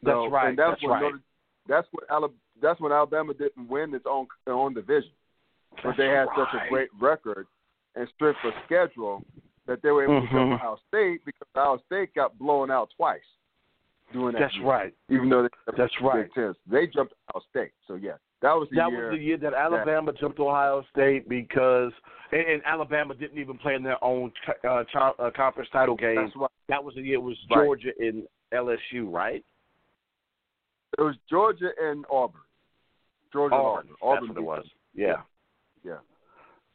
[0.02, 0.48] That's right.
[0.50, 1.02] And that's That's when right.
[1.02, 1.20] Notre,
[1.68, 5.10] that's when Alabama, that's when Alabama didn't win its own their own division,
[5.82, 7.46] but That's they had such a great record
[7.94, 9.24] and strength of schedule
[9.66, 10.30] that they were able to Mhm.
[10.32, 13.20] jump Ohio State because Ohio State got blown out twice
[14.12, 14.40] doing that.
[14.40, 14.94] That's year, right.
[15.10, 16.30] Even though they That's right.
[16.66, 17.72] They jumped Ohio State.
[17.86, 19.10] So yeah, that was the That year.
[19.10, 21.92] was the year that Alabama jumped Ohio State because,
[22.32, 24.32] and, and Alabama didn't even play in their own
[24.64, 26.16] uh, uh, conference title game.
[26.16, 26.50] That's right.
[26.68, 27.64] That was the year it was Right.
[27.64, 29.44] Georgia and LSU, right?
[30.98, 32.40] It was Georgia and Auburn.
[33.32, 33.86] Georgia Auburn.
[33.88, 34.26] and Auburn.
[34.26, 34.66] That's what it was.
[34.94, 35.22] Yeah.
[35.84, 35.98] Yeah.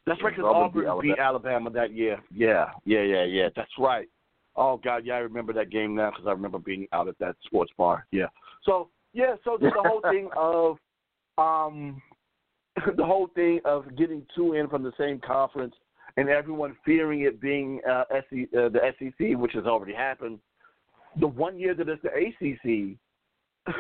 [0.06, 2.20] That's right, because Auburn beat beat Alabama that year.
[2.34, 3.50] Yeah, yeah, yeah, yeah.
[3.56, 4.08] That's right.
[4.56, 7.36] Oh God, yeah, I remember that game now because I remember being out at that
[7.46, 8.06] sports bar.
[8.12, 8.28] Yeah.
[8.64, 10.78] So yeah, so just the whole thing of,
[11.38, 12.02] um,
[12.98, 15.76] the whole thing of getting two in from the same conference
[16.18, 20.40] and everyone fearing it being uh, SEC, uh, the SEC, which has already happened.
[21.20, 22.98] The one year that it's the ACC.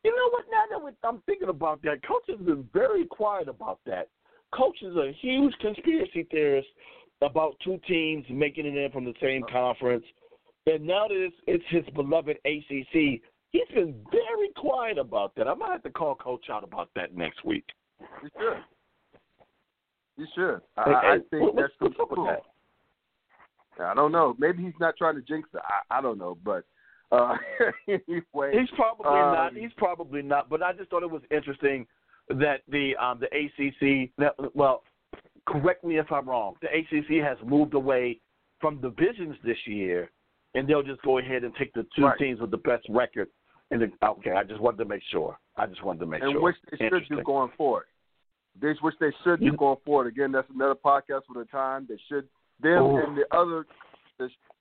[0.00, 0.44] you know what?
[0.50, 4.08] Now that I'm thinking about that, Coach has been very quiet about that.
[4.54, 6.68] Coach is a huge conspiracy theorist
[7.22, 10.04] about two teams making it in from the same conference.
[10.66, 15.48] And now that it's, it's his beloved ACC, he's been very quiet about that.
[15.48, 17.64] I might have to call Coach out about that next week.
[18.22, 18.56] You should.
[20.16, 20.60] You should.
[20.76, 22.42] I, Hey, I think what- that's what's, up with that?
[23.80, 24.36] I don't know.
[24.38, 25.60] Maybe he's not trying to jinx it.
[25.90, 26.64] I, I don't know, but
[27.10, 27.34] uh,
[27.88, 29.52] anyway, He's probably Um, not.
[29.56, 30.48] He's probably not.
[30.48, 31.84] But I just thought it was interesting
[32.28, 34.10] that the um, the ACC.
[34.18, 34.82] That, well,
[35.46, 36.54] correct me if I'm wrong.
[36.62, 38.20] The ACC has moved away
[38.60, 40.10] from divisions this year,
[40.54, 42.18] and they'll just go ahead and take the two Right.
[42.18, 43.28] teams with the best record.
[43.70, 45.38] And the, okay, I just wanted to make sure.
[45.56, 46.36] I just wanted to make and sure.
[46.36, 47.84] And which they should do going forward.
[48.60, 50.06] This which they should do going forward.
[50.06, 51.86] Again, that's another podcast for the time.
[51.88, 52.28] They should
[52.60, 52.96] them Oh.
[52.98, 53.66] and the other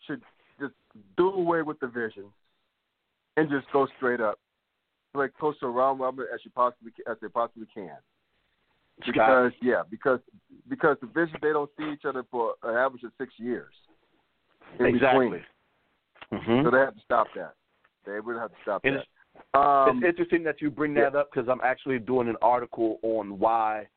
[0.08, 0.22] should
[0.60, 0.74] just
[1.16, 2.26] do away with the vision
[3.38, 4.40] and just go straight up,
[5.14, 7.98] like close to a round robin as you possibly as they possibly can.
[9.06, 10.20] Because yeah, because
[10.70, 13.74] because the vision they don't see each other for an average of six years.
[14.80, 15.44] Exactly.
[16.32, 16.64] Mhm.
[16.64, 17.56] So they have to stop that.
[18.06, 19.06] They would have to stop that.
[19.60, 23.40] Um, it's interesting that you bring that up because I'm actually doing an article on
[23.40, 23.88] why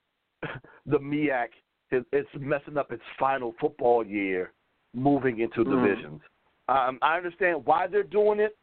[0.86, 1.48] the MEAC
[1.92, 4.52] is it's messing up its final football year,
[4.94, 5.70] moving into Mhm.
[5.70, 6.22] divisions.
[6.68, 8.56] Um, I understand why they're doing it,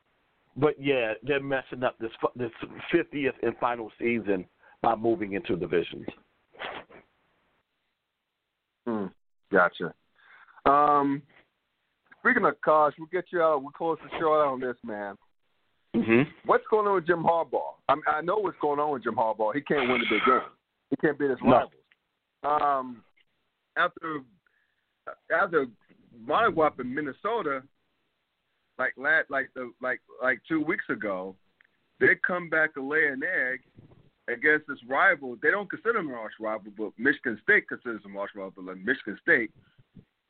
[0.55, 2.51] but yeah, they're messing up this this
[2.93, 4.45] 50th and final season
[4.81, 6.05] by moving into divisions.
[8.87, 9.05] Hmm,
[9.51, 9.93] gotcha.
[10.65, 11.21] Um,
[12.19, 13.61] speaking of college, we'll get you out.
[13.61, 15.15] We'll close the show out on this, man.
[15.95, 16.29] Mm-hmm.
[16.45, 17.73] What's going on with Jim Harbaugh?
[17.87, 19.53] I, mean, I know what's going on with Jim Harbaugh.
[19.53, 20.41] He can't win the big game.
[20.89, 21.69] He can't beat his No.
[22.43, 22.61] rivals.
[22.61, 23.03] um,
[23.77, 24.19] after
[25.31, 25.65] after
[26.27, 27.63] Mollywop in Minnesota,
[28.77, 31.35] like last, like the like like two weeks ago,
[31.99, 33.61] they come back to lay an egg
[34.27, 35.37] against this rival.
[35.41, 38.53] They don't consider them an arch rival, but Michigan State considers them arch rival.
[38.55, 39.51] But like Michigan State,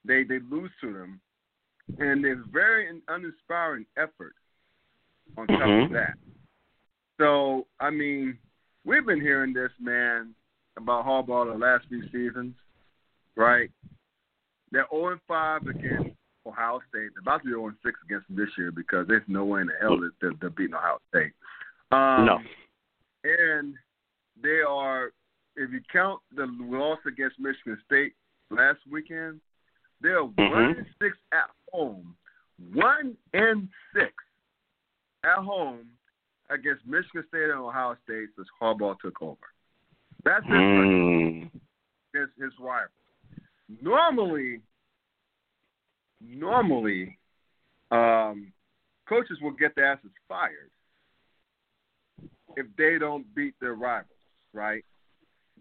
[0.06, 1.22] they they lose to them,
[2.00, 4.36] and it's very uninspiring effort
[5.38, 5.86] on top Mhm.
[5.86, 6.18] of that.
[7.20, 8.38] So I mean,
[8.84, 10.36] we've been hearing this man
[10.76, 12.56] about Harbaugh the last few seasons,
[13.36, 13.72] right?
[14.72, 16.13] They're 0 5 against
[16.46, 17.10] Ohio State.
[17.14, 19.68] They're about to be 0 6 against them this year because there's no way in
[19.68, 21.34] the hell that they're, they're beating Ohio State.
[21.92, 22.40] Um, No.
[23.24, 23.76] And
[24.42, 25.12] they are,
[25.56, 28.14] if you count the loss against Michigan State
[28.50, 29.40] last weekend,
[30.02, 30.50] they're Mhm.
[30.52, 32.18] one and six at home,
[32.74, 34.14] one and six
[35.24, 35.90] at home
[36.50, 39.38] against Michigan State and Ohio State since Harbaugh took over.
[40.24, 41.52] That's his Mm.
[42.14, 42.92] his his rival.
[43.82, 44.62] Normally,
[46.26, 47.18] normally,
[47.92, 48.52] um,
[49.08, 50.72] coaches will get their asses fired
[52.56, 54.10] if they don't beat their rivals,
[54.54, 54.84] right?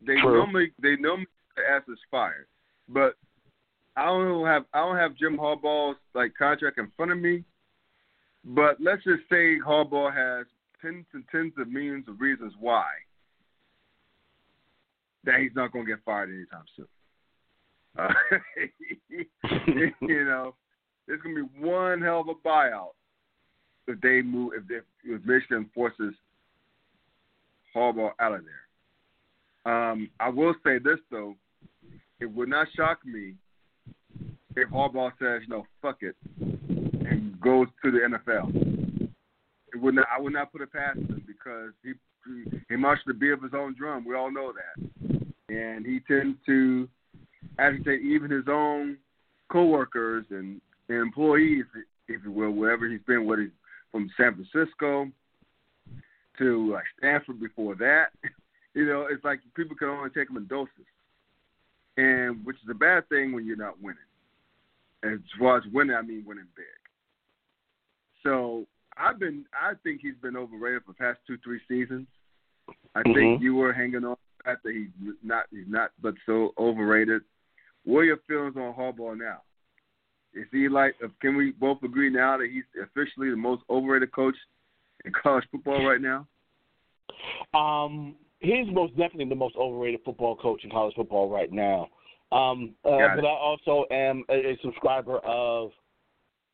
[0.07, 0.39] They True.
[0.39, 2.47] normally they normally get their asses fired,
[2.89, 3.15] but
[3.97, 7.45] I don't have I don't have Jim Harbaugh's like contract in front of me,
[8.45, 10.47] but let's just say Harbaugh has
[10.81, 12.87] tens and tens of millions of reasons why
[15.25, 16.87] that he's not going to get fired anytime soon.
[17.99, 18.09] Uh,
[20.01, 20.55] you know,
[21.07, 22.95] there's to be one hell of a buyout
[23.87, 26.15] if they move if, if, if Michigan forces
[27.75, 29.73] Harbaugh out of there.
[29.73, 31.35] Um, I will say this though,
[32.21, 33.35] it would not shock me
[34.57, 39.09] if Harbaugh says, "No, fuck it," and goes to the NFL.
[39.73, 40.07] It would not.
[40.15, 41.93] I would not put it past him because he
[42.27, 44.05] he, he marched the beat of his own drum.
[44.05, 46.89] We all know that, and he tends to
[47.59, 48.97] agitate even his own
[49.51, 51.65] coworkers and, and employees,
[52.09, 53.51] if you will, wherever he's been, whether he's
[53.91, 55.11] from San Francisco
[56.39, 58.07] to like Stanford before that.
[58.75, 60.71] You know, it's like people can only take them in doses,
[61.99, 63.99] and which is a bad thing when you're not winning.
[65.05, 66.65] As far as winning, I mean winning big.
[68.23, 68.67] So
[68.97, 72.07] I've been, I think he's been overrated for the past two, three seasons.
[72.95, 73.41] I think Mhm.
[73.43, 74.17] you were hanging on
[74.47, 74.89] that he's
[75.23, 77.23] not, he's not, but so overrated.
[77.85, 79.43] What are your feelings on Harbaugh now?
[80.35, 80.95] Is he like?
[81.21, 84.37] Can we both agree now that he's officially the most overrated coach
[85.05, 86.27] in college football right now?
[87.55, 91.89] Um, he's most definitely the most overrated football coach in college football right now.
[92.31, 95.71] Um, uh, but I also am a, a subscriber of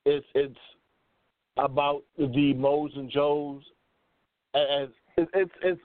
[0.05, 0.59] it's it's
[1.57, 3.63] about the Mo's and Joes
[4.55, 5.81] as it's it's,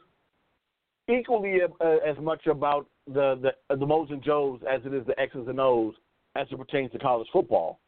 [1.09, 5.19] equally uh, as much about the the the Mo's and Joes as it is the
[5.19, 5.93] X's and O's
[6.35, 7.79] as it pertains to college football.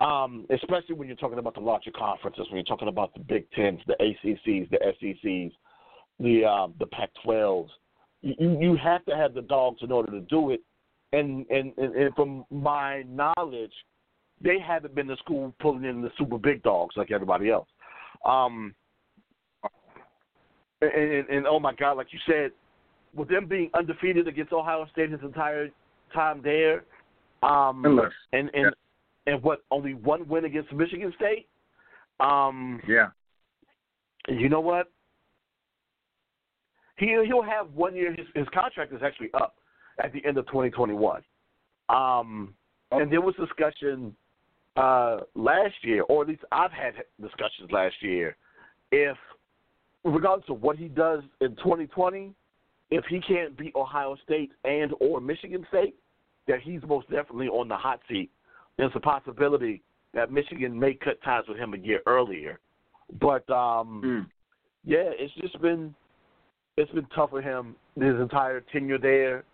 [0.00, 3.50] Um, especially when you're talking about the larger conferences, when you're talking about the Big
[3.52, 5.52] Tens, the ACCs, the SECs,
[6.18, 7.68] the uh, the Pac-12s.
[8.22, 10.60] You you have to have the dogs in order to do it,
[11.12, 13.72] and and and, and from my knowledge,
[14.40, 17.68] they haven't been to school pulling in the super big dogs like everybody else.
[18.24, 18.74] Um,
[20.80, 22.50] and, and, and oh my God, like you said,
[23.14, 25.68] with them being undefeated against Ohio State his entire
[26.14, 26.84] time there,
[27.42, 27.82] um,
[28.32, 28.74] and and
[29.26, 31.48] and what only one win against Michigan State.
[32.20, 33.08] Um, yeah,
[34.28, 34.90] you know what?
[36.96, 38.12] He he'll have one year.
[38.12, 39.56] His his contract is actually up
[40.02, 41.22] at the end of 2021.
[41.88, 42.54] Um,
[42.90, 44.14] and there was discussion
[44.76, 48.36] uh, last year, or at least I've had discussions last year,
[48.90, 49.16] if
[50.04, 52.34] regardless of what he does in 2020,
[52.92, 55.94] if he can't beat Ohio State and or Michigan State,
[56.46, 58.30] that he's most definitely on the hot seat.
[58.76, 59.82] There's a possibility
[60.12, 62.60] that Michigan may cut ties with him a year earlier.
[63.18, 64.26] But um, Mm.
[64.84, 65.94] yeah, it's just been
[66.76, 69.44] it's been tough for him his entire tenure there.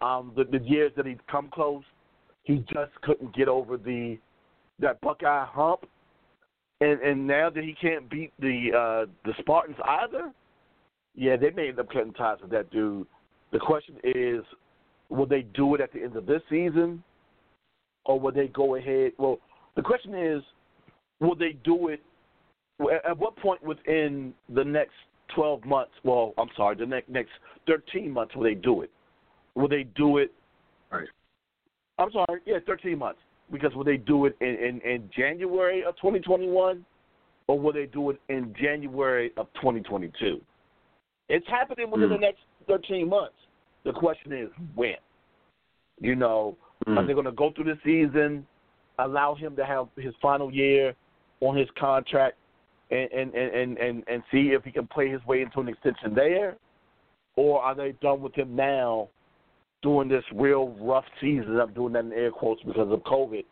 [0.00, 1.84] Um, the, the years that he's come close,
[2.44, 4.18] he just couldn't get over the
[4.78, 5.88] that Buckeye hump.
[6.80, 10.32] And and now that he can't beat the uh, the Spartans either,
[11.16, 13.06] yeah, they may end up cutting ties with that dude.
[13.52, 14.42] The question is,
[15.08, 17.02] will they do it at the end of this season,
[18.04, 19.12] or will they go ahead?
[19.18, 19.38] Well,
[19.74, 20.42] the question is,
[21.20, 22.02] will they do it?
[22.80, 24.92] At at what point within the next
[25.34, 27.30] 12 months, well, I'm sorry, the next next
[27.66, 28.90] 13 months will they do it?
[29.54, 30.32] Will they do it?
[30.92, 31.08] Right.
[31.98, 33.20] I'm sorry, yeah, 13 months.
[33.50, 36.84] Because will they do it in, in, in January of 2021
[37.46, 40.40] or will they do it in January of 2022?
[41.28, 42.22] It's happening within the Hmm.
[42.22, 43.36] next 13 months.
[43.84, 44.96] The question is when.
[46.00, 46.56] You know,
[46.86, 46.98] mm.
[46.98, 48.46] are they going to go through the season,
[48.98, 50.94] allow him to have his final year
[51.40, 52.36] on his contract,
[52.90, 56.14] and and and and, and see if he can play his way into an extension
[56.14, 56.56] there,
[57.36, 59.08] or are they done with him now,
[59.82, 61.58] doing this real rough season?
[61.58, 63.44] I'm doing that in air quotes because of COVID,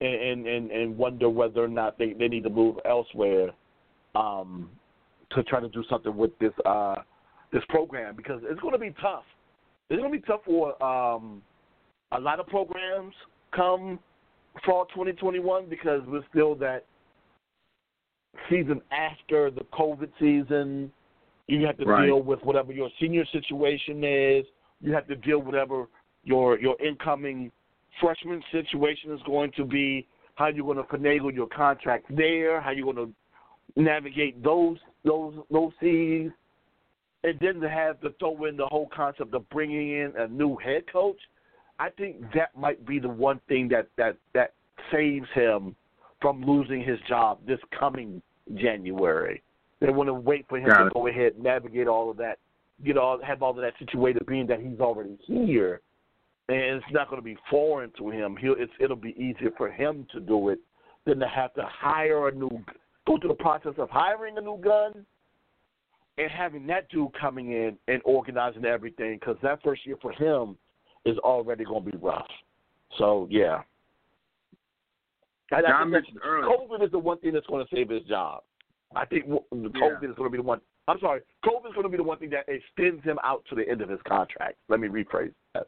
[0.00, 3.50] and and and wonder whether or not they they need to move elsewhere,
[4.14, 4.70] um,
[5.34, 6.96] to try to do something with this uh
[7.52, 9.24] this program because it's going to be tough.
[9.90, 11.42] It's going to be tough for um
[12.12, 13.14] a lot of programs
[13.54, 13.98] come
[14.64, 16.84] fall 2021 because we're still that
[18.50, 20.92] season after the COVID season.
[21.48, 22.06] You have to right.
[22.06, 24.44] deal with whatever your senior situation is.
[24.80, 25.86] You have to deal with whatever
[26.24, 27.50] your your incoming
[28.00, 30.06] freshman situation is going to be.
[30.34, 32.60] How you're going to finagle your contract there.
[32.60, 33.12] How you're going to
[33.76, 36.30] navigate those those those seas,
[37.24, 40.56] and then to have to throw in the whole concept of bringing in a new
[40.56, 41.18] head coach.
[41.78, 44.54] I think that might be the one thing that that that
[44.90, 45.74] saves him
[46.20, 48.22] from losing his job this coming
[48.54, 49.42] January.
[49.80, 50.94] They want to wait for him Got to it.
[50.94, 52.38] go ahead and navigate all of that,
[52.80, 55.80] you know, have all of that situated, being that he's already here,
[56.48, 58.36] and it's not going to be foreign to him.
[58.36, 60.60] He'll it's it'll be easier for him to do it
[61.04, 62.64] than to have to hire a new,
[63.06, 65.04] go through the process of hiring a new gun,
[66.18, 70.56] and having that dude coming in and organizing everything because that first year for him
[71.04, 72.26] is already going to be rough.
[72.98, 73.62] So yeah.
[75.50, 76.48] I, I John mentioned earlier.
[76.48, 78.42] COVID is the one thing that's going to save his job.
[78.94, 80.60] I think COVID is going to be the one.
[80.88, 83.54] I'm sorry, COVID is going to be the one thing that extends him out to
[83.54, 84.56] the end of his contract.
[84.68, 85.66] Let me rephrase that.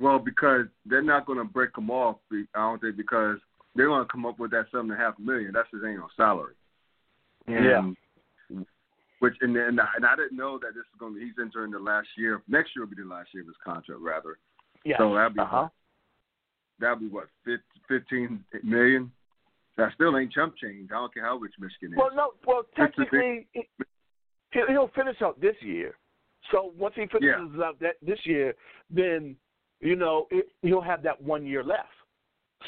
[0.00, 2.16] Well, because they're not going to break him off.
[2.32, 3.38] I don't think because
[3.74, 5.52] they're going to come up with that seven and a half million.
[5.52, 6.54] That's his annual salary.
[7.46, 7.96] And,
[9.20, 11.20] Which and and I, and I didn't know that this is going to.
[11.20, 12.42] He's entering the last year.
[12.46, 14.38] Next year will be the last year of his contract, rather.
[14.84, 14.96] yeah.
[14.98, 15.68] So that'd be uh-huh.
[16.78, 19.10] that'd be what fif- fifteen million.
[19.76, 20.90] That still ain't chump change.
[20.90, 21.98] I don't care how rich Michigan is.
[21.98, 22.32] Well, no.
[22.46, 23.46] Well, technically,
[24.52, 25.94] he'll he'll finish out this year.
[26.52, 27.64] So once he finishes Yeah.
[27.64, 28.54] out that this year,
[28.90, 29.36] then
[29.80, 31.88] you know it, he'll have that one year left.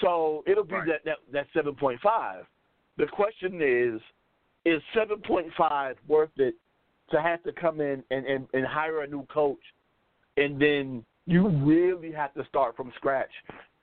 [0.01, 0.87] So it'll be Right.
[0.87, 2.47] that that that seven point five.
[2.97, 4.01] The question is,
[4.65, 6.55] is seven point five worth it
[7.11, 9.61] to have to come in and, and and hire a new coach,
[10.37, 13.31] and then you really have to start from scratch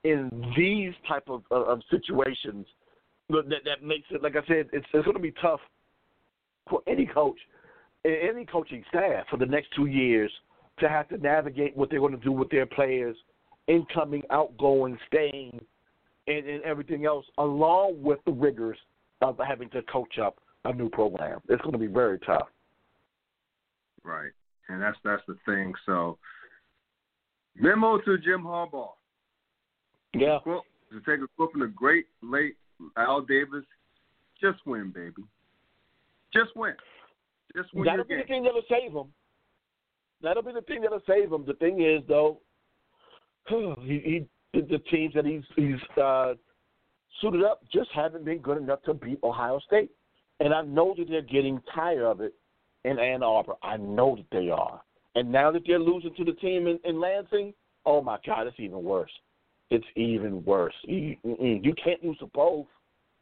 [0.04, 2.66] in these type of of, of situations
[3.28, 5.60] that that makes it like I said, it's it's going to be tough
[6.70, 7.38] for any coach,
[8.04, 10.30] any coaching staff for the next two years
[10.80, 13.16] to have to navigate what they're going to do with their players,
[13.66, 15.60] incoming, outgoing, staying,
[16.28, 18.78] and, and everything else, along with the rigors
[19.22, 21.40] of having to coach up a new program.
[21.48, 22.48] It's going to be very tough.
[24.04, 24.30] Right,
[24.68, 25.72] and that's that's the thing.
[25.84, 26.18] So,
[27.56, 28.90] memo to Jim Harbaugh.
[30.14, 30.38] Yeah.
[30.42, 32.56] Quote, to take a quote from the great late
[32.96, 33.64] Al Davis,
[34.40, 35.24] just win, baby.
[36.32, 36.74] Just win.
[37.56, 39.12] Just win That'll be the thing that'll save him.
[40.22, 41.44] That'll be the thing that'll save him.
[41.46, 42.38] The thing is, though,
[43.48, 46.34] he, he the teams that he's he's uh,
[47.20, 49.90] suited up just haven't been good enough to beat Ohio State,
[50.40, 52.34] and I know that they're getting tired of it
[52.84, 53.54] in Ann Arbor.
[53.62, 54.80] I know that they are,
[55.14, 57.52] and now that they're losing to the team in, in Lansing,
[57.86, 59.10] oh my God, it's even worse.
[59.70, 60.74] It's even worse.
[60.84, 62.66] You, you can't lose to both.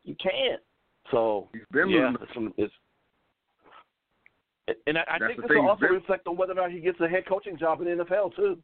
[0.04, 0.62] You can't.
[1.10, 2.52] So He's been yeah, losing.
[2.56, 2.72] it's,
[4.68, 6.80] it's and I, I think this will also been- reflect on whether or not he
[6.80, 8.58] gets a head coaching job in the NFL too.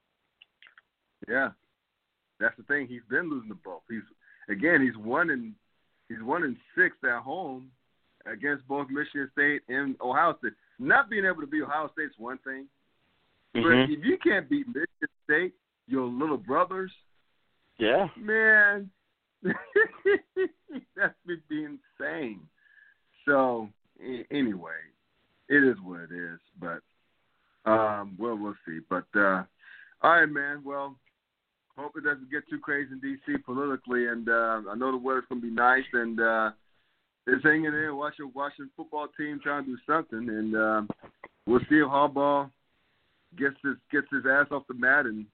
[1.28, 1.50] Yeah,
[2.42, 2.86] that's the thing.
[2.88, 3.82] He's been losing the both.
[3.88, 4.02] He's
[4.48, 4.82] again.
[4.82, 5.54] He's one in.
[6.08, 7.70] He's one in six at home
[8.26, 10.52] against both Michigan State and Ohio State.
[10.78, 12.66] Not being able to beat Ohio State's one thing,
[13.54, 13.92] but Mm-hmm.
[13.92, 15.54] if you can't beat Michigan State,
[15.86, 16.92] your little brothers,
[17.78, 18.08] Yeah.
[18.18, 18.90] man,
[20.96, 22.40] that's would be insane.
[23.26, 23.68] So
[24.30, 24.80] anyway,
[25.48, 26.38] it is what it is.
[26.60, 26.80] But
[27.70, 28.80] um, well, we'll see.
[28.88, 29.44] But uh,
[30.02, 30.62] all right, man.
[30.64, 30.96] Well,
[31.78, 34.06] hope it doesn't get too crazy in DC politically.
[34.06, 36.50] And uh, I know the weather's gonna be nice, and uh,
[37.28, 40.82] just hanging in there, watch your Washington football team trying to do something, and uh,
[41.46, 42.50] we'll see if Harbaugh
[43.38, 45.24] gets his gets his ass off the mat and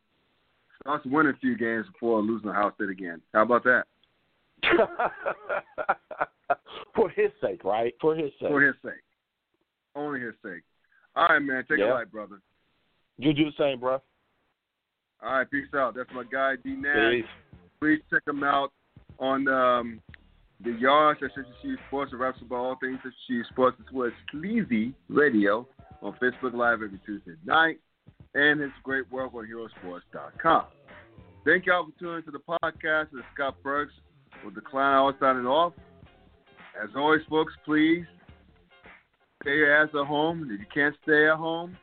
[0.82, 3.20] starts winning a few games before losing the house State again.
[3.34, 3.84] How about that?
[6.94, 7.94] For his sake, right?
[8.00, 8.48] For his sake.
[8.48, 9.02] For his sake.
[9.94, 10.62] Only his sake.
[11.14, 11.64] All right, man.
[11.68, 11.92] Take Yeah.
[11.92, 12.40] a light, brother.
[13.18, 14.00] You do the same, bro.
[15.22, 15.94] All right, peace out.
[15.94, 17.24] That's my guy, D Nash.
[17.80, 18.70] Please check him out
[19.18, 20.00] on um,
[20.64, 21.30] the Yards at
[21.62, 25.66] She Sports, the raps about all things She Sports, as well as Sleazy Radio
[26.02, 27.78] on Facebook Live every Tuesday night,
[28.34, 30.64] and his great work on HeroSports.com.
[31.44, 33.08] Thank y'all for tuning to the podcast.
[33.12, 33.94] It's Scott Burks
[34.44, 35.72] with the Clown Hour signing off.
[36.80, 38.04] As always, folks, please
[39.42, 40.48] stay your ass at home.
[40.52, 41.76] If you can't stay at home,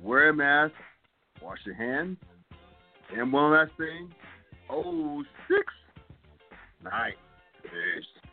[0.00, 0.74] wear a mask,
[1.42, 2.18] wash your hands,
[3.16, 4.12] and one last thing,
[4.70, 5.72] oh six
[6.84, 7.14] Nice.
[7.62, 8.23] Peace.